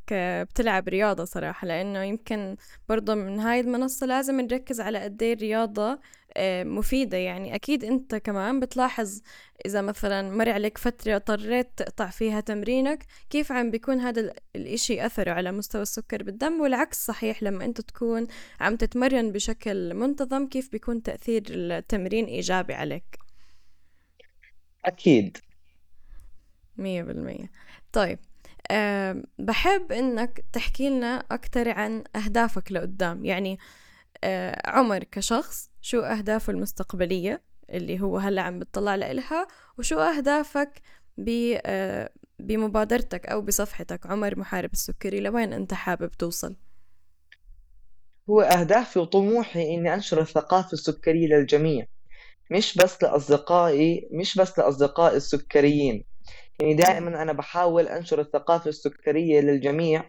بتلعب 0.50 0.88
رياضة 0.88 1.24
صراحة 1.24 1.66
لأنه 1.66 2.02
يمكن 2.02 2.56
برضه 2.88 3.14
من 3.14 3.40
هاي 3.40 3.60
المنصة 3.60 4.06
لازم 4.06 4.40
نركز 4.40 4.80
على 4.80 4.98
قد 4.98 5.22
إيه 5.22 5.32
الرياضة 5.34 6.00
آه، 6.36 6.64
مفيدة. 6.64 7.16
يعني 7.16 7.54
أكيد 7.54 7.84
أنت 7.84 8.14
كمان 8.14 8.60
بتلاحظ 8.60 9.20
إذا 9.66 9.82
مثلا 9.82 10.30
مر 10.30 10.48
عليك 10.50 10.78
فترة 10.78 11.16
اضطريت 11.16 11.68
تقطع 11.76 12.06
فيها 12.10 12.40
تمرينك 12.40 13.06
كيف 13.30 13.52
عم 13.52 13.70
بيكون 13.70 14.00
هذا 14.00 14.32
الإشي 14.56 15.06
أثره 15.06 15.30
على 15.30 15.52
مستوى 15.52 15.82
السكر 15.82 16.22
بالدم؟ 16.22 16.60
والعكس 16.60 17.06
صحيح 17.06 17.42
لما 17.42 17.64
أنت 17.64 17.80
تكون 17.80 18.26
عم 18.60 18.76
تتمرن 18.76 19.32
بشكل 19.32 19.94
منتظم 19.94 20.46
كيف 20.46 20.70
بيكون 20.72 21.02
تأثير 21.02 21.42
التمرين 21.48 22.24
إيجابي 22.24 22.74
عليك؟ 22.74 23.18
أكيد. 24.84 25.38
مية 26.76 27.02
بالمية. 27.02 27.50
طيب 27.92 28.18
بحب 29.38 29.92
إنك 29.92 30.44
تحكي 30.52 30.90
لنا 30.90 31.16
أكتر 31.30 31.68
عن 31.70 32.04
أهدافك 32.16 32.72
لقدام. 32.72 33.24
يعني 33.24 33.58
أه 34.24 34.70
عمر 34.70 35.04
كشخص 35.04 35.70
شو 35.80 36.00
أهدافه 36.00 36.50
المستقبلية 36.52 37.42
اللي 37.70 38.00
هو 38.00 38.18
هلأ 38.18 38.42
عم 38.42 38.58
بتطلع 38.58 38.94
لإلها 38.94 39.46
وشو 39.78 39.98
أهدافك 40.00 40.82
آه، 41.66 42.10
بمبادرتك 42.38 43.26
أو 43.26 43.42
بصفحتك؟ 43.42 44.06
عمر 44.06 44.38
محارب 44.38 44.72
السكري 44.72 45.20
لوين 45.20 45.52
أنت 45.52 45.74
حابب 45.74 46.10
توصل؟ 46.10 46.56
هو 48.30 48.40
أهدافي 48.40 48.98
وطموحي 48.98 49.74
إني 49.74 49.94
أنشر 49.94 50.20
الثقافة 50.20 50.72
السكرية 50.72 51.26
للجميع 51.26 51.86
مش 52.50 52.78
بس 52.78 53.02
لأصدقائي 53.02 54.08
مش 54.12 54.38
بس 54.38 54.58
لأصدقائي 54.58 55.16
السكريين. 55.16 56.04
يعني 56.60 56.74
دائما 56.74 57.22
أنا 57.22 57.32
بحاول 57.32 57.88
أنشر 57.88 58.20
الثقافة 58.20 58.68
السكرية 58.68 59.40
للجميع 59.40 60.04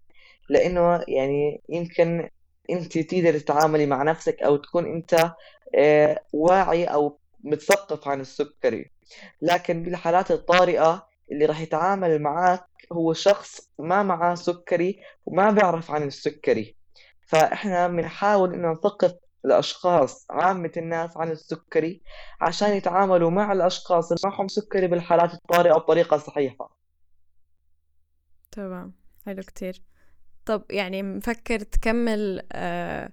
لأنه 0.50 1.04
يعني 1.08 1.62
يمكن 1.68 2.28
أنت 2.70 2.98
تقدر 2.98 3.38
تتعاملي 3.38 3.86
مع 3.86 4.02
نفسك 4.02 4.42
أو 4.42 4.56
تكون 4.56 4.86
أنت 4.86 5.32
آه، 5.74 6.20
واعي 6.32 6.84
أو 6.84 7.18
متثقف 7.44 8.08
عن 8.08 8.20
السكري 8.20 8.90
لكن 9.42 9.82
بالحالات 9.82 10.30
الطارئة 10.30 11.06
اللي 11.32 11.46
راح 11.46 11.60
يتعامل 11.60 12.22
معك 12.22 12.66
هو 12.92 13.12
شخص 13.12 13.70
ما 13.78 14.02
معاه 14.02 14.34
سكري 14.34 15.00
وما 15.26 15.50
بيعرف 15.50 15.90
عن 15.90 16.02
السكري. 16.02 16.76
فإحنا 17.26 17.88
بنحاول 17.88 18.54
إنه 18.54 18.72
نثقف 18.72 19.14
الأشخاص 19.46 20.26
عامة 20.30 20.72
الناس 20.76 21.16
عن 21.16 21.30
السكري 21.30 22.02
عشان 22.40 22.68
يتعاملوا 22.72 23.30
مع 23.30 23.52
الأشخاص 23.52 24.12
اللي 24.12 24.20
معهم 24.24 24.48
سكري 24.48 24.86
بالحالات 24.86 25.34
الطارئة 25.34 25.72
بطريقة 25.74 26.16
صحيحة. 26.16 26.76
تمام 28.52 28.92
حلو 29.26 29.42
كتير. 29.42 29.82
طب 30.46 30.64
يعني 30.70 31.02
مفكر 31.02 31.60
تكمل 31.60 32.46
آه، 32.52 33.12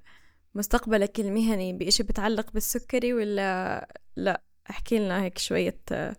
مستقبلك 0.56 1.20
المهني 1.20 1.74
بإشي 1.74 2.04
بتعلق 2.04 2.52
بالسكري 2.52 3.14
ولا 3.14 3.88
لا؟ 4.16 4.44
احكي 4.70 5.00
لنا 5.00 5.24
هيك 5.24 5.38
شوية 5.38 5.80
آه، 5.92 6.16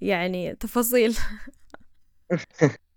يعني 0.00 0.54
تفاصيل. 0.54 1.16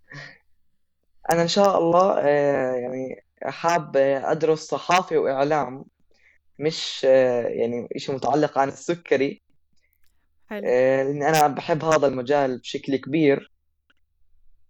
أنا 1.32 1.42
إن 1.42 1.48
شاء 1.48 1.78
الله 1.78 2.18
آه، 2.20 2.74
يعني 2.74 3.24
حاب 3.42 3.96
أدرس 3.96 4.58
صحافة 4.58 5.18
وإعلام. 5.18 5.84
مش 6.58 7.04
يعني 7.04 7.88
إشي 7.96 8.12
متعلق 8.12 8.58
عن 8.58 8.68
السكري. 8.68 9.42
حلو. 10.50 10.62
لأني 10.62 11.28
أنا 11.28 11.46
بحب 11.46 11.84
هذا 11.84 12.06
المجال 12.06 12.58
بشكل 12.58 12.96
كبير. 12.96 13.52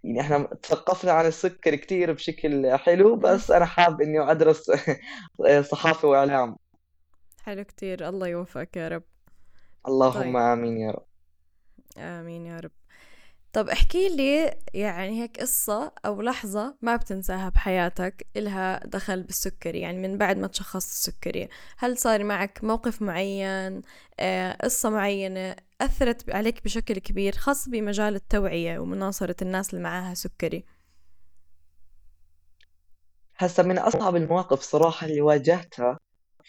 يعني 0.04 0.20
إحنا 0.20 0.44
تثقفنا 0.62 1.12
عن 1.12 1.26
السكر 1.26 1.74
كتير 1.76 2.12
بشكل 2.12 2.76
حلو 2.78 3.16
بس 3.16 3.50
أنا 3.50 3.64
حاب 3.64 4.02
إني 4.02 4.30
أدرس 4.30 4.70
صحافة 5.70 6.08
وإعلام. 6.08 6.56
حلو 7.42 7.64
كتير. 7.64 8.08
الله 8.08 8.28
يوفقك 8.28 8.76
يا 8.76 8.88
رب. 8.88 9.02
اللهم 9.88 10.12
طيب. 10.22 10.36
آمين 10.36 10.78
يا 10.78 10.90
رب. 10.90 11.06
آمين 11.98 12.46
يا 12.46 12.60
رب. 12.60 12.70
طب 13.54 13.68
احكي 13.68 14.08
لي 14.08 14.56
يعني 14.74 15.22
هيك 15.22 15.40
قصة 15.40 15.92
أو 16.06 16.22
لحظة 16.22 16.76
ما 16.82 16.96
بتنساها 16.96 17.48
بحياتك 17.48 18.26
إلها 18.36 18.86
دخل 18.86 19.22
بالسكري 19.22 19.80
يعني 19.80 19.98
من 20.08 20.18
بعد 20.18 20.38
ما 20.38 20.46
تشخصت 20.46 20.90
السكري. 20.90 21.48
هل 21.78 21.98
صار 21.98 22.24
معك 22.24 22.64
موقف 22.64 23.02
معين؟ 23.02 23.82
آه، 24.20 24.56
قصة 24.62 24.90
معينة 24.90 25.56
أثرت 25.80 26.30
عليك 26.30 26.64
بشكل 26.64 26.98
كبير 26.98 27.32
خاص 27.36 27.68
بمجال 27.68 28.14
التوعية 28.14 28.78
ومناصرة 28.78 29.36
الناس 29.42 29.70
اللي 29.70 29.84
معاها 29.84 30.14
سكري؟ 30.14 30.64
هسا 33.36 33.62
من 33.62 33.78
أصعب 33.78 34.16
المواقف 34.16 34.60
صراحة 34.60 35.06
اللي 35.06 35.20
واجهتها 35.20 35.98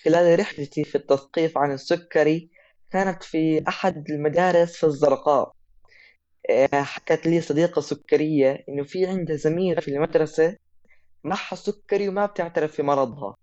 خلال 0.06 0.40
رحلتي 0.40 0.84
في 0.84 0.96
التثقيف 0.96 1.58
عن 1.58 1.72
السكري 1.72 2.50
كانت 2.92 3.24
في 3.24 3.64
أحد 3.68 4.10
المدارس 4.10 4.76
في 4.76 4.86
الزرقاء. 4.86 5.55
حكت 6.74 7.28
لي 7.28 7.42
صديقة 7.42 7.82
سكرية 7.82 8.64
إنه 8.70 8.84
في 8.84 9.06
عندها 9.06 9.36
زميلة 9.36 9.82
في 9.82 9.88
المدرسة 9.88 10.56
معها 11.24 11.56
سكري 11.56 12.10
وما 12.10 12.26
بتعترف 12.26 12.72
في 12.72 12.84
مرضها. 12.84 13.36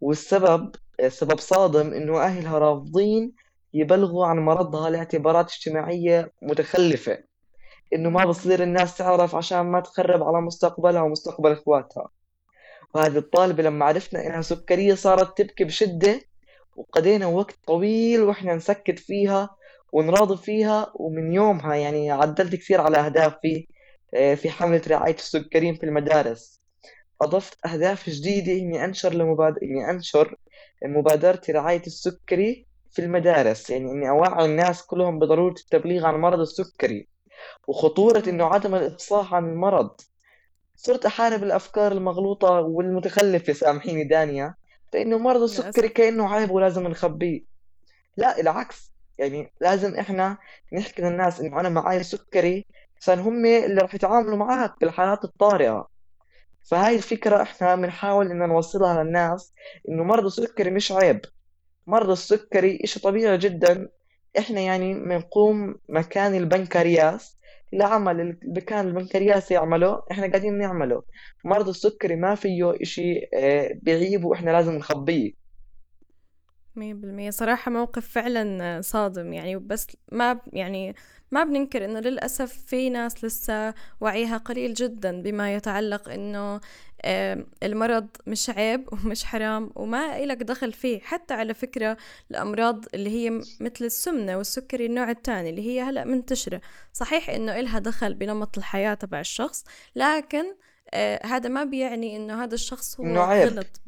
والسبب 0.00 0.74
سبب 1.08 1.38
صادم 1.38 1.92
إنه 1.92 2.20
أهلها 2.22 2.58
رافضين 2.58 3.32
يبلغوا 3.74 4.26
عن 4.26 4.38
مرضها 4.38 4.90
لاعتبارات 4.90 5.50
اجتماعية 5.50 6.32
متخلفة 6.42 7.18
إنه 7.94 8.10
ما 8.10 8.24
بصير 8.24 8.62
الناس 8.62 8.96
تعرف 8.96 9.34
عشان 9.34 9.60
ما 9.60 9.80
تخرب 9.80 10.22
على 10.22 10.40
مستقبلها 10.40 11.02
ومستقبل 11.02 11.52
إخواتها. 11.52 12.08
وهذه 12.94 13.18
الطالبة 13.18 13.62
لما 13.62 13.84
عرفنا 13.84 14.26
إنها 14.26 14.40
سكرية 14.40 14.94
صارت 14.94 15.38
تبكي 15.38 15.64
بشدة 15.64 16.20
وقضينا 16.76 17.26
وقت 17.26 17.56
طويل 17.66 18.22
وإحنا 18.22 18.54
نسكت 18.54 18.98
فيها 18.98 19.50
ونراضي 19.92 20.36
فيها 20.36 20.92
ومن 20.94 21.32
يومها 21.32 21.74
يعني 21.74 22.10
عدلت 22.10 22.54
كثير 22.54 22.80
على 22.80 22.96
أهدافي 22.98 23.68
آه، 24.14 24.34
في 24.34 24.50
حملة 24.50 24.82
رعاية 24.88 25.14
السكريين 25.14 25.74
في 25.74 25.86
المدارس. 25.86 26.60
أضفت 27.22 27.66
أهداف 27.66 28.10
جديدة 28.10 28.52
إني 28.52 28.84
أنشر 28.84 29.14
لمباد... 29.14 29.54
إني 29.62 29.90
أنشر 29.90 30.36
مبادرة 30.84 31.40
رعاية 31.50 31.82
السكري 31.86 32.66
في 32.90 32.98
المدارس. 33.02 33.70
يعني 33.70 33.90
إني 33.90 34.08
أوعي 34.08 34.44
الناس 34.44 34.86
كلهم 34.86 35.18
بضرورة 35.18 35.54
التبليغ 35.60 36.06
عن 36.06 36.14
مرض 36.14 36.40
السكري 36.40 37.08
وخطورة 37.68 38.22
إنه 38.28 38.44
عدم 38.44 38.74
الإفصاح 38.74 39.34
عن 39.34 39.44
المرض. 39.44 39.90
صرت 40.76 41.06
أحارب 41.06 41.42
الأفكار 41.42 41.92
المغلوطة 41.92 42.50
والمتخلفة 42.50 43.52
سامحيني 43.52 44.04
دانيا. 44.04 44.54
فإنه 44.92 45.18
مرض 45.18 45.42
السكري 45.42 45.88
كأنه 45.88 46.34
عيب 46.34 46.50
ولازم 46.50 46.88
نخبيه. 46.88 47.40
لا 48.16 48.40
العكس. 48.40 48.97
يعني 49.18 49.52
لازم 49.60 49.94
إحنا 49.94 50.38
نحكي 50.72 51.02
للناس 51.02 51.40
إنه 51.40 51.60
أنا 51.60 51.68
معي 51.68 52.02
سكري 52.02 52.66
عشان 53.00 53.18
هم 53.18 53.46
اللي 53.46 53.80
راح 53.80 53.94
يتعاملوا 53.94 54.36
معك 54.36 54.74
بالحالات 54.80 55.24
الطارئة. 55.24 55.88
فهاي 56.70 56.96
الفكرة 56.96 57.42
إحنا 57.42 57.76
بنحاول 57.76 58.30
إن 58.30 58.48
نوصلها 58.48 59.02
للناس 59.04 59.52
إنه 59.88 60.04
مرض 60.04 60.24
السكري 60.24 60.70
مش 60.70 60.92
عيب. 60.92 61.20
مرض 61.86 62.10
السكري 62.10 62.80
إشي 62.84 63.00
طبيعي 63.00 63.38
جدا. 63.38 63.88
إحنا 64.38 64.60
يعني 64.60 64.94
بنقوم 64.94 65.74
مكان 65.88 66.34
البنكرياس 66.34 67.38
العمل 67.74 68.20
اللي 68.20 68.60
كان 68.60 68.86
البنكرياس 68.88 69.50
يعمله 69.50 70.02
إحنا 70.10 70.26
قاعدين 70.26 70.58
نعمله. 70.58 71.02
مرض 71.44 71.68
السكري 71.68 72.16
ما 72.16 72.34
فيه 72.34 72.74
إشي 72.82 73.28
آه، 73.34 73.78
بعيب 73.82 74.24
وإحنا 74.24 74.50
لازم 74.50 74.72
نخبيه. 74.72 75.37
مية 76.78 76.94
بالمية. 76.94 77.30
صراحة 77.30 77.70
موقف 77.70 78.08
فعلا 78.08 78.80
صادم 78.80 79.32
يعني 79.32 79.56
بس 79.56 79.86
ما 80.12 80.40
يعني 80.52 80.94
ما 81.30 81.44
بننكر 81.44 81.84
إنه 81.84 82.00
للأسف 82.00 82.52
في 82.66 82.90
ناس 82.90 83.24
لسه 83.24 83.74
وعيها 84.00 84.36
قليل 84.36 84.74
جدا 84.74 85.22
بما 85.22 85.54
يتعلق 85.54 86.08
إنه 86.08 86.60
المرض 87.62 88.06
مش 88.26 88.50
عيب 88.50 88.88
ومش 88.92 89.24
حرام 89.24 89.70
وما 89.74 90.18
إلك 90.18 90.36
دخل 90.36 90.72
فيه. 90.72 91.00
حتى 91.00 91.34
على 91.34 91.54
فكرة 91.54 91.96
الأمراض 92.30 92.84
اللي 92.94 93.10
هي 93.10 93.30
مثل 93.60 93.84
السمنة 93.84 94.36
والسكري 94.36 94.86
النوع 94.86 95.10
الثاني 95.10 95.50
اللي 95.50 95.62
هي 95.62 95.82
هلأ 95.82 96.04
منتشرة. 96.04 96.60
صحيح 96.92 97.30
إنه 97.30 97.60
إلها 97.60 97.78
دخل 97.78 98.14
بنمط 98.14 98.58
الحياة 98.58 98.94
تبع 98.94 99.20
الشخص 99.20 99.64
لكن 99.96 100.44
آه 100.94 101.26
هذا 101.26 101.48
ما 101.48 101.64
بيعني 101.64 102.16
إنه 102.16 102.44
هذا 102.44 102.54
الشخص 102.54 103.00
هو 103.00 103.04
غلط. 103.44 103.80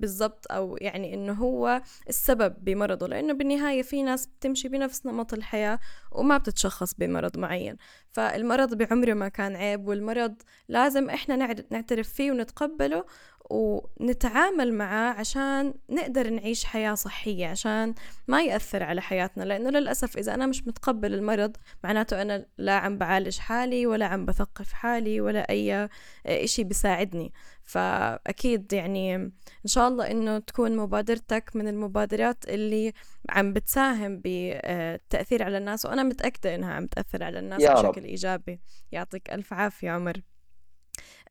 بالضبط 0.00 0.46
أو 0.50 0.76
يعني 0.80 1.14
إنه 1.14 1.32
هو 1.32 1.82
السبب 2.08 2.54
بمرضه 2.64 3.06
لأنه 3.06 3.32
بالنهاية 3.32 3.82
في 3.82 4.02
ناس 4.02 4.26
بتمشي 4.26 4.68
بنفس 4.68 5.06
نمط 5.06 5.34
الحياة 5.34 5.78
وما 6.12 6.38
بتتشخص 6.38 6.94
بمرض 6.94 7.38
معين. 7.38 7.76
فالمرض 8.10 8.74
بعمره 8.74 9.12
ما 9.12 9.28
كان 9.28 9.56
عيب 9.56 9.88
والمرض 9.88 10.34
لازم 10.68 11.10
إحنا 11.10 11.36
نعترف 11.70 12.08
فيه 12.08 12.32
ونتقبله 12.32 13.04
ونتعامل 13.50 14.74
معاه 14.74 15.12
عشان 15.12 15.74
نقدر 15.90 16.30
نعيش 16.30 16.64
حياة 16.64 16.94
صحية 16.94 17.46
عشان 17.46 17.94
ما 18.28 18.42
يأثر 18.42 18.82
على 18.82 19.02
حياتنا. 19.02 19.44
لأنه 19.44 19.70
للأسف 19.70 20.18
إذا 20.18 20.34
أنا 20.34 20.46
مش 20.46 20.66
متقبل 20.66 21.14
المرض 21.14 21.56
معناته 21.84 22.22
أنا 22.22 22.46
لا 22.58 22.72
عم 22.72 22.98
بعالج 22.98 23.38
حالي 23.38 23.86
ولا 23.86 24.06
عم 24.06 24.24
بثقف 24.24 24.72
حالي 24.72 25.20
ولا 25.20 25.50
أي 25.50 25.88
إشي 26.26 26.64
بيساعدني. 26.64 27.32
فأكيد 27.64 28.72
يعني 28.72 29.14
إن 29.16 29.32
شاء 29.66 29.88
الله 29.88 30.10
إنه 30.10 30.38
تكون 30.38 30.76
مبادرتك 30.76 31.50
من 31.54 31.68
المبادرات 31.68 32.44
اللي 32.48 32.92
عم 33.30 33.52
بتساهم 33.52 34.20
بالتأثير 34.20 35.42
على 35.42 35.58
الناس. 35.58 35.86
وأنا 35.86 36.02
متأكدة 36.02 36.54
إنها 36.54 36.72
عم 36.72 36.86
تأثر 36.86 37.24
على 37.24 37.38
الناس 37.38 37.62
بشكل. 37.62 38.04
إيجابي. 38.04 38.60
يعطيك 38.92 39.30
ألف 39.30 39.52
عافية 39.52 39.90
عمر. 39.90 40.20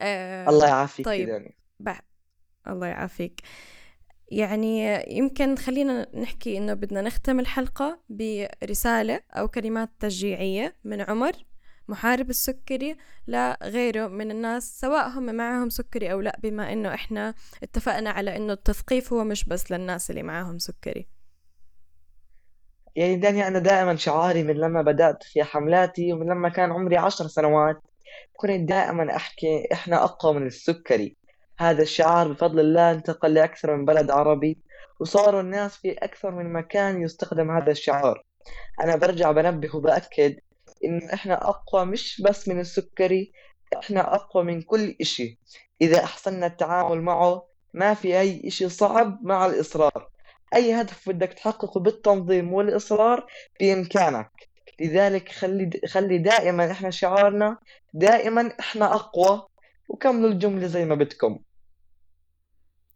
آه 0.02 0.50
الله 0.50 0.68
يعافيك 0.68 1.06
طيب. 1.06 1.30
يعني. 1.30 1.56
بح... 1.80 2.02
الله 2.68 2.88
يعافيك. 2.88 3.42
يعني 4.32 5.04
يمكن 5.18 5.56
خلينا 5.56 6.08
نحكي 6.16 6.58
إنه 6.58 6.74
بدنا 6.74 7.02
نختم 7.02 7.40
الحلقة 7.40 8.00
برسالة 8.10 9.22
أو 9.32 9.48
كلمات 9.48 9.90
تشجيعية 10.00 10.76
من 10.84 11.02
عمر 11.02 11.32
محارب 11.88 12.30
السكري 12.30 12.98
لغيره 13.28 14.08
من 14.08 14.32
الناس 14.32 14.80
سواء 14.80 15.10
هم 15.10 15.36
معهم 15.36 15.70
سكري 15.70 16.12
أو 16.12 16.22
لا 16.22 16.40
بما 16.44 16.74
إنه 16.74 16.94
إحنا 16.94 17.34
اتفقنا 17.64 18.10
على 18.10 18.36
إنه 18.36 18.54
التثقيف 18.54 19.14
هو 19.14 19.24
مش 19.24 19.46
بس 19.46 19.72
للناس 19.72 20.10
اللي 20.10 20.24
معاهم 20.24 20.58
سكري. 20.60 21.08
يعني 22.96 23.16
داني 23.16 23.48
أنا 23.48 23.60
دائما 23.60 23.96
شعاري 23.96 24.44
من 24.44 24.56
لما 24.56 24.82
بدأت 24.82 25.24
في 25.24 25.44
حملاتي 25.44 26.14
ومن 26.14 26.28
لما 26.30 26.50
كان 26.50 26.72
عمري 26.72 26.98
عشر 26.98 27.28
سنوات 27.28 27.82
كنت 28.34 28.70
دائما 28.70 29.16
أحكي 29.16 29.68
إحنا 29.74 30.04
أقوى 30.04 30.34
من 30.34 30.48
السكري. 30.48 31.18
هذا 31.60 31.82
الشعار 31.82 32.28
بفضل 32.28 32.60
الله 32.60 32.92
انتقل 32.92 33.34
لأكثر 33.34 33.76
من 33.76 33.86
بلد 33.86 34.12
عربي 34.12 34.58
وصاروا 35.00 35.42
الناس 35.42 35.78
في 35.78 35.92
أكثر 35.92 36.32
من 36.32 36.54
مكان 36.54 37.02
يستخدم 37.02 37.52
هذا 37.52 37.72
الشعار. 37.72 38.24
أنا 38.84 38.96
برجع 38.96 39.32
بنبه 39.32 39.76
وبأكد 39.76 40.36
إنه 40.86 41.14
إحنا 41.14 41.50
أقوى 41.50 41.86
مش 41.86 42.22
بس 42.22 42.48
من 42.48 42.60
السكري 42.60 43.32
إحنا 43.80 44.16
أقوى 44.16 44.44
من 44.44 44.62
كل 44.62 44.96
إشي. 45.02 45.40
إذا 45.82 46.04
أحسننا 46.04 46.46
التعامل 46.46 47.02
معه 47.02 47.48
ما 47.74 47.94
في 47.94 48.20
أي 48.20 48.48
إشي 48.48 48.70
صعب 48.70 49.20
مع 49.24 49.46
الإصرار. 49.46 50.10
أي 50.56 50.82
هدف 50.82 51.10
بدك 51.10 51.34
تحققه 51.34 51.80
بالتنظيم 51.80 52.54
والإصرار 52.54 53.26
بإمكانك. 53.60 54.32
لذلك 54.80 55.30
خلي 55.30 55.70
خلي 55.88 56.18
دائما 56.18 56.72
إحنا 56.72 56.90
شعارنا 56.90 57.58
دائما 57.94 58.54
إحنا 58.60 58.96
أقوى. 58.96 59.48
وكملوا 59.88 60.30
الجملة 60.30 60.68
زي 60.68 60.86
ما 60.86 60.96
بدكم. 60.96 61.40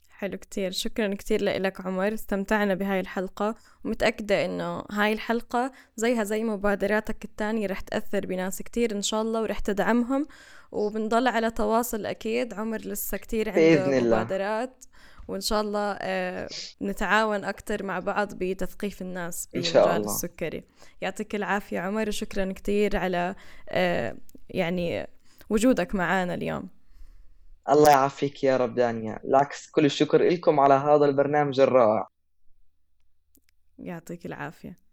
حلو 0.10 0.38
كتير. 0.38 0.72
شكرا 0.72 1.16
كتير 1.16 1.44
لك 1.44 1.86
عمر 1.86 2.14
استمتعنا 2.14 2.74
بهاي 2.74 3.00
الحلقة. 3.00 3.56
ومتأكدة 3.86 4.46
إنه 4.46 4.84
هاي 4.92 5.14
الحلقة 5.14 5.72
زيها 5.96 6.24
زي 6.24 6.44
مبادراتك 6.44 7.26
التانية 7.26 7.68
رح 7.68 7.80
تأثر 7.80 8.26
بناس 8.26 8.62
كتير 8.62 8.92
إن 8.92 9.02
شاء 9.02 9.22
الله 9.22 9.42
ورح 9.42 9.60
تدعمهم. 9.60 10.28
وبنضل 10.72 11.28
على 11.28 11.52
تواصل 11.52 12.06
أكيد. 12.06 12.54
عمر 12.54 12.78
لسه 12.78 13.18
كتير 13.18 13.50
عنده 13.50 13.62
بإذن 13.62 13.94
الله. 13.94 14.18
مبادرات. 14.18 14.86
وإن 15.28 15.42
شاء 15.42 15.62
الله 15.62 15.98
آه، 16.02 16.50
نتعاون 16.82 17.44
أكتر 17.44 17.84
مع 17.84 18.00
بعض 18.00 18.34
بتثقيف 18.34 19.02
الناس 19.02 19.50
بمجال 19.54 20.06
السكري. 20.06 20.64
يعطيك 21.02 21.36
العافية 21.36 21.80
عمر 21.80 22.08
وشكرا 22.08 22.52
كتير 22.52 22.98
على 22.98 23.36
آه، 23.70 24.18
يعني 24.50 25.08
وجودك 25.50 25.96
معنا 25.96 26.34
اليوم. 26.34 26.77
الله 27.70 27.90
يعافيك 27.90 28.44
يا 28.44 28.58
رب 28.58 28.76
دانيا. 28.76 29.20
العكس 29.24 29.70
كل 29.70 29.86
الشكر 29.86 30.24
لكم 30.24 30.60
على 30.60 30.74
هذا 30.74 31.06
البرنامج 31.06 31.60
الرائع. 31.60 32.08
يعطيك 33.80 34.26
العافية. 34.26 34.87